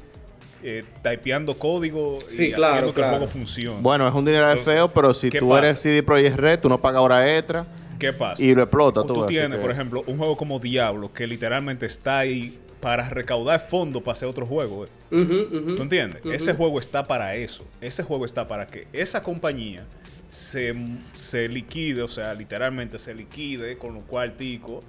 eh, 0.64 0.84
typeando 1.04 1.56
código 1.58 2.20
Sí, 2.28 2.46
y 2.48 2.52
claro, 2.54 2.74
haciendo 2.74 2.94
que 2.94 3.02
claro. 3.02 3.14
el 3.14 3.18
juego 3.20 3.32
funcione. 3.32 3.82
Bueno, 3.82 4.08
es 4.08 4.14
un 4.14 4.26
dinero 4.26 4.50
Entonces, 4.50 4.74
feo, 4.74 4.88
pero 4.90 5.14
si 5.14 5.30
¿qué 5.30 5.40
tú 5.40 5.50
pasa? 5.50 5.68
eres 5.70 5.80
CD 5.82 6.04
Projekt 6.04 6.36
Red, 6.38 6.60
tú 6.60 6.70
no 6.70 6.82
pagas 6.82 7.02
hora 7.02 7.38
extra 7.38 7.66
¿Qué 8.00 8.12
pasa? 8.14 8.42
y 8.44 8.54
lo 8.56 8.64
explotas. 8.64 9.04
O 9.04 9.08
Tú, 9.08 9.14
tú 9.16 9.26
tienes, 9.28 9.58
que- 9.58 9.62
por 9.62 9.72
ejemplo, 9.72 10.04
un 10.08 10.18
juego 10.18 10.36
como 10.38 10.60
Diablo 10.60 11.14
que 11.14 11.28
literalmente 11.28 11.86
está 11.86 12.20
ahí 12.20 12.58
para 12.82 13.10
recaudar 13.10 13.60
fondos 13.68 14.04
para 14.04 14.14
hacer 14.14 14.28
otro 14.28 14.46
juego. 14.46 14.86
eh. 14.86 14.90
¿Tú 15.10 15.82
entiendes? 15.82 16.22
Ese 16.26 16.54
juego 16.54 16.78
está 16.80 17.04
para 17.04 17.36
eso. 17.36 17.66
Ese 17.82 18.04
juego 18.04 18.26
está 18.26 18.48
para 18.48 18.68
que 18.68 18.88
esa 18.94 19.24
compañía 19.24 19.86
se, 20.30 20.76
se 21.16 21.48
liquide, 21.48 22.02
o 22.04 22.08
sea, 22.08 22.34
literalmente 22.34 23.00
se 23.00 23.16
liquide 23.16 23.78
con 23.78 23.94
los 23.96 24.04
cuarticos 24.04 24.84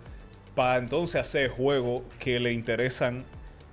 para 0.55 0.79
entonces 0.79 1.21
hacer 1.21 1.49
juegos 1.51 2.03
que 2.19 2.41
le 2.41 2.53
interesan, 2.53 3.25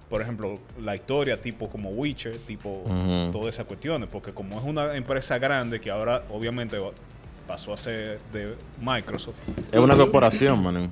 por 0.09 0.21
ejemplo, 0.21 0.59
la 0.79 0.95
historia 0.95 1.41
tipo 1.41 1.69
como 1.69 1.89
Witcher, 1.89 2.37
tipo 2.39 2.83
todas 3.31 3.55
esas 3.55 3.65
cuestiones, 3.65 4.09
porque 4.11 4.31
como 4.31 4.57
es 4.59 4.63
una 4.65 4.95
empresa 4.95 5.37
grande 5.39 5.79
que 5.81 5.89
ahora 5.89 6.23
obviamente 6.29 6.77
pasó 7.47 7.73
a 7.73 7.77
ser 7.77 8.19
de 8.31 8.55
Microsoft, 8.79 9.35
Es 9.71 9.79
una 9.79 9.95
corporación, 9.95 10.61
man. 10.63 10.89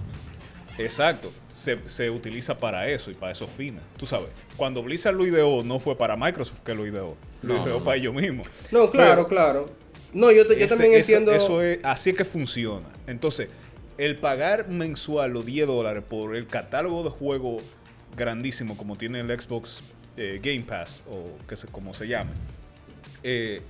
Exacto, 0.77 1.31
se, 1.49 1.77
se 1.87 2.09
utiliza 2.09 2.57
para 2.57 2.87
eso 2.87 3.11
y 3.11 3.13
para 3.13 3.31
esos 3.33 3.49
fines. 3.49 3.81
Tú 3.97 4.05
sabes, 4.07 4.29
cuando 4.55 4.81
Blizzard 4.81 5.13
lo 5.15 5.25
ideó, 5.27 5.63
no 5.63 5.79
fue 5.79 5.97
para 5.97 6.15
Microsoft 6.15 6.61
que 6.65 6.73
lo 6.73 6.87
ideó, 6.87 7.15
lo 7.41 7.55
No, 7.55 7.63
ideó 7.65 7.79
no. 7.79 7.83
para 7.83 7.97
ellos 7.97 8.13
mismos. 8.13 8.49
No, 8.71 8.89
claro, 8.89 9.27
Pero 9.27 9.27
claro. 9.27 9.65
No, 10.13 10.31
yo, 10.31 10.47
te- 10.47 10.57
yo 10.57 10.65
ese- 10.65 10.75
también 10.75 10.93
eso- 10.93 11.11
entiendo. 11.11 11.31
Eso 11.33 11.61
es, 11.61 11.79
así 11.83 12.09
es 12.11 12.15
que 12.17 12.25
funciona. 12.25 12.87
Entonces, 13.05 13.49
el 13.97 14.15
pagar 14.17 14.67
mensual 14.69 15.31
los 15.31 15.45
10 15.45 15.67
dólares 15.67 16.03
por 16.09 16.35
el 16.35 16.47
catálogo 16.47 17.03
de 17.03 17.09
juegos 17.11 17.63
grandísimo 18.15 18.77
como 18.77 18.95
tiene 18.95 19.19
el 19.21 19.39
Xbox 19.39 19.81
eh, 20.17 20.39
Game 20.43 20.61
Pass, 20.61 21.03
o 21.09 21.37
que 21.47 21.55
se, 21.55 21.67
como 21.67 21.93
se 21.93 22.07
llame, 22.07 22.31
eh, 23.23 23.61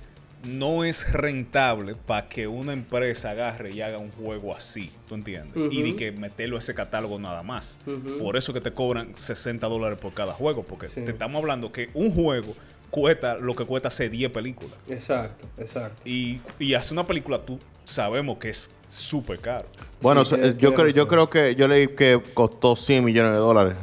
no 0.44 0.82
es 0.82 1.10
rentable 1.12 1.94
para 1.94 2.28
que 2.28 2.48
una 2.48 2.72
empresa 2.72 3.30
agarre 3.30 3.70
y 3.70 3.80
haga 3.80 3.98
un 3.98 4.10
juego 4.10 4.56
así, 4.56 4.90
¿tú 5.08 5.14
entiendes? 5.14 5.54
Y 5.72 5.82
ni 5.84 5.94
que 5.94 6.10
meterlo 6.10 6.56
a 6.56 6.58
ese 6.58 6.74
catálogo 6.74 7.16
nada 7.20 7.44
más. 7.44 7.78
Por 8.20 8.36
eso 8.36 8.52
que 8.52 8.60
te 8.60 8.72
cobran 8.72 9.14
60 9.16 9.64
dólares 9.68 9.98
por 10.00 10.12
cada 10.14 10.32
juego, 10.32 10.64
porque 10.64 10.88
Sí. 10.88 11.00
te 11.02 11.12
estamos 11.12 11.40
hablando 11.40 11.70
que 11.70 11.90
un 11.94 12.12
juego 12.12 12.54
cuesta 12.90 13.36
lo 13.36 13.54
que 13.54 13.64
cuesta 13.64 13.86
hacer 13.88 14.10
10 14.10 14.32
películas. 14.32 14.74
Exacto, 14.88 15.46
exacto. 15.58 16.02
Y, 16.04 16.40
y 16.58 16.74
hacer 16.74 16.94
una 16.94 17.06
película, 17.06 17.38
tú 17.40 17.60
sabemos 17.84 18.38
que 18.38 18.50
es 18.50 18.68
súper 18.88 19.38
caro. 19.38 19.66
Bueno, 20.00 20.24
Sí, 20.24 20.34
eh, 20.38 20.54
yo, 20.58 20.74
creo, 20.74 20.88
yo 20.88 21.06
creo 21.06 21.30
que 21.30 21.54
yo 21.54 21.68
leí 21.68 21.86
que 21.88 22.20
costó 22.34 22.74
100 22.74 23.04
millones 23.04 23.30
de 23.32 23.38
dólares 23.38 23.76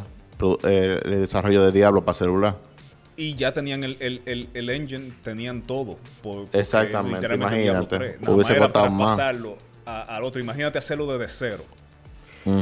el 0.64 1.20
desarrollo 1.22 1.64
de 1.64 1.72
Diablo 1.72 2.04
para 2.04 2.18
celular. 2.18 2.56
Y 3.18 3.36
ya 3.36 3.54
tenían 3.54 3.84
el, 3.84 3.98
el, 4.00 4.22
el, 4.26 4.50
el 4.54 4.70
engine, 4.70 5.12
tenían 5.24 5.62
todo. 5.64 5.98
por- 6.24 6.46
porque 6.46 6.60
Exactamente, 6.60 7.18
literalmente 7.18 7.56
imagínate, 7.62 7.98
Diablo 7.98 8.16
3. 8.16 8.22
Nada 8.22 8.34
hubiese 8.34 8.52
más 8.52 8.58
era 8.58 8.66
costado 8.68 8.86
para 8.86 8.96
más. 8.96 9.12
pasarlo 9.12 9.58
a- 9.86 10.16
al 10.16 10.24
otro. 10.24 10.40
Imagínate 10.42 10.78
hacerlo 10.78 11.06
desde 11.18 11.28
cero. 11.34 11.64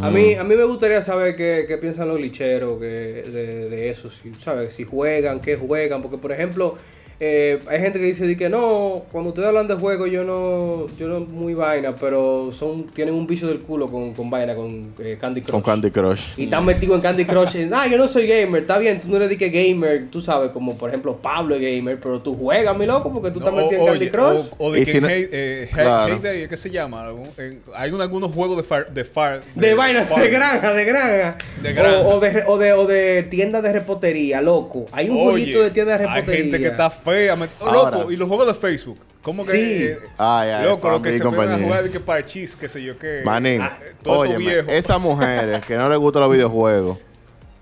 A 0.01 0.09
mí, 0.09 0.33
a 0.33 0.43
mí 0.43 0.55
me 0.55 0.63
gustaría 0.63 1.01
saber 1.03 1.35
qué, 1.35 1.65
qué 1.67 1.77
piensan 1.77 2.07
los 2.07 2.19
licheros 2.19 2.79
que, 2.79 2.85
de, 2.87 3.69
de 3.69 3.89
eso, 3.89 4.09
si, 4.09 4.33
¿sabes? 4.39 4.73
Si 4.73 4.83
juegan, 4.83 5.39
qué 5.39 5.55
juegan, 5.55 6.01
porque 6.01 6.17
por 6.17 6.31
ejemplo, 6.31 6.75
eh, 7.19 7.60
hay 7.67 7.80
gente 7.80 7.99
que 7.99 8.06
dice 8.06 8.25
de 8.27 8.38
que 8.38 8.49
no, 8.49 9.03
cuando 9.12 9.30
ustedes 9.30 9.47
hablan 9.47 9.67
de 9.67 9.73
juegos 9.75 10.10
yo 10.12 10.23
no, 10.23 10.88
yo 10.97 11.08
no 11.08 11.21
muy 11.21 11.53
vaina, 11.53 11.95
pero 11.95 12.51
son, 12.51 12.86
tienen 12.88 13.15
un 13.15 13.25
vicio 13.25 13.47
del 13.47 13.60
culo 13.60 13.88
con, 13.89 14.13
con 14.13 14.30
vaina, 14.30 14.53
con 14.56 14.93
eh, 14.99 15.17
Candy 15.19 15.41
Crush. 15.41 15.51
Con 15.51 15.62
Candy 15.62 15.89
Crush. 15.91 16.21
Y 16.38 16.43
están 16.43 16.63
metidos 16.65 16.95
en 16.95 17.01
Candy 17.01 17.25
Crush. 17.25 17.56
ah, 17.73 17.88
yo 17.89 17.97
no 17.97 18.08
soy 18.08 18.27
gamer. 18.27 18.62
Está 18.62 18.77
bien, 18.77 18.99
tú 19.01 19.08
no 19.08 19.17
eres 19.17 19.30
de 19.30 19.38
que 19.38 19.49
gamer. 19.49 20.08
Tú 20.12 20.21
sabes, 20.21 20.51
como 20.51 20.77
por 20.77 20.89
ejemplo 20.89 21.17
Pablo 21.17 21.56
es 21.56 21.62
gamer. 21.62 21.99
Pero 21.99 22.19
tú 22.21 22.36
juegas, 22.36 22.77
mi 22.77 22.86
loco, 22.86 23.12
porque 23.12 23.32
tú 23.32 23.39
estás 23.39 23.53
No, 23.53 23.62
metido 23.62 23.82
o- 23.82 23.86
en 23.86 23.91
Candy 23.93 24.10
Crush. 24.10 24.45
O, 24.58 24.67
o 24.67 24.71
de 24.71 24.86
que 24.86 24.91
si 24.91 25.01
no- 25.01 25.08
Hay- 25.08 25.27
eh, 25.32 25.69
Hay- 25.71 25.84
Claro. 25.84 26.13
Heyday, 26.13 26.47
¿qué 26.47 26.58
se 26.58 26.69
llama? 26.69 27.03
Algún- 27.06 27.30
en- 27.38 27.62
hay 27.75 27.91
un- 27.91 28.01
algunos 28.01 28.32
juegos 28.32 28.58
de 28.58 28.63
far, 28.63 28.93
de 28.93 29.06
far- 29.06 29.41
de 29.56 29.73
vaina, 29.73 30.01
de 30.01 30.06
farm. 30.06 30.27
granja, 30.32 30.73
de 30.73 30.86
granja. 30.86 31.38
De 31.63 31.73
granja. 31.73 31.97
O, 31.99 32.15
o 32.17 32.19
de, 32.19 32.43
o, 32.45 32.58
de, 32.58 32.73
o 32.73 32.86
de 32.86 33.23
tienda 33.23 33.62
de 33.62 33.73
repostería, 33.73 34.41
loco. 34.41 34.86
Hay 34.91 35.10
un 35.10 35.17
Oye, 35.17 35.25
jueguito 35.32 35.63
de 35.63 35.71
tienda 35.71 35.97
de 35.97 36.03
Hay 36.03 36.10
repostería. 36.15 36.43
gente 36.43 36.60
que 36.60 36.67
está 36.67 36.89
fea. 37.12 37.36
me- 37.36 37.48
oh, 37.60 37.65
Ahora. 37.67 37.98
loco, 37.98 38.12
y 38.12 38.15
los 38.17 38.28
juegos 38.28 38.48
de 38.48 38.54
Facebook. 38.54 39.00
¿Cómo 39.22 39.43
que? 39.46 39.52
Sí. 39.52 39.84
eh, 39.84 40.00
Ay, 40.17 40.50
ay, 40.52 40.65
loco, 40.65 40.89
lo 40.89 41.02
que 41.02 41.12
se 41.13 41.24
ponen 41.24 41.52
a 41.52 41.58
jugar 41.65 41.84
de 41.84 41.91
que 41.91 42.00
parchís, 42.00 42.56
qué 42.56 42.70
sé 42.70 42.82
yo 42.82 42.98
qué. 42.98 43.22
Manín, 43.26 43.62
Ah, 43.62 43.78
todo 44.04 44.24
esto 44.24 44.36
óyeme, 44.38 44.38
viejo. 44.54 44.70
esas 44.70 45.00
mujeres 45.02 45.65
que 45.65 45.76
no 45.76 45.89
les 45.89 45.98
gustan 45.98 46.22
los 46.22 46.32
videojuegos, 46.32 46.98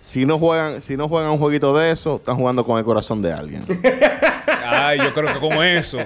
si 0.04 0.26
no 0.26 0.38
juegan, 0.38 0.82
si 0.84 0.96
no 0.96 1.08
juegan 1.10 1.32
un 1.32 1.40
jueguito 1.40 1.76
de 1.76 1.90
eso, 1.92 2.18
están 2.18 2.36
jugando 2.36 2.64
con 2.64 2.78
el 2.78 2.86
corazón 2.86 3.22
de 3.24 3.34
alguien. 3.34 3.64
Ay, 4.68 5.00
yo 5.00 5.12
creo 5.14 5.34
que 5.34 5.40
como 5.40 5.64
eso. 5.64 5.98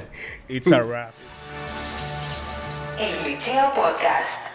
It's 0.47 0.71
a 0.71 0.77
wrap. 0.83 1.11
El 2.97 3.23
Glitcheo 3.23 3.73
Podcast. 3.73 4.48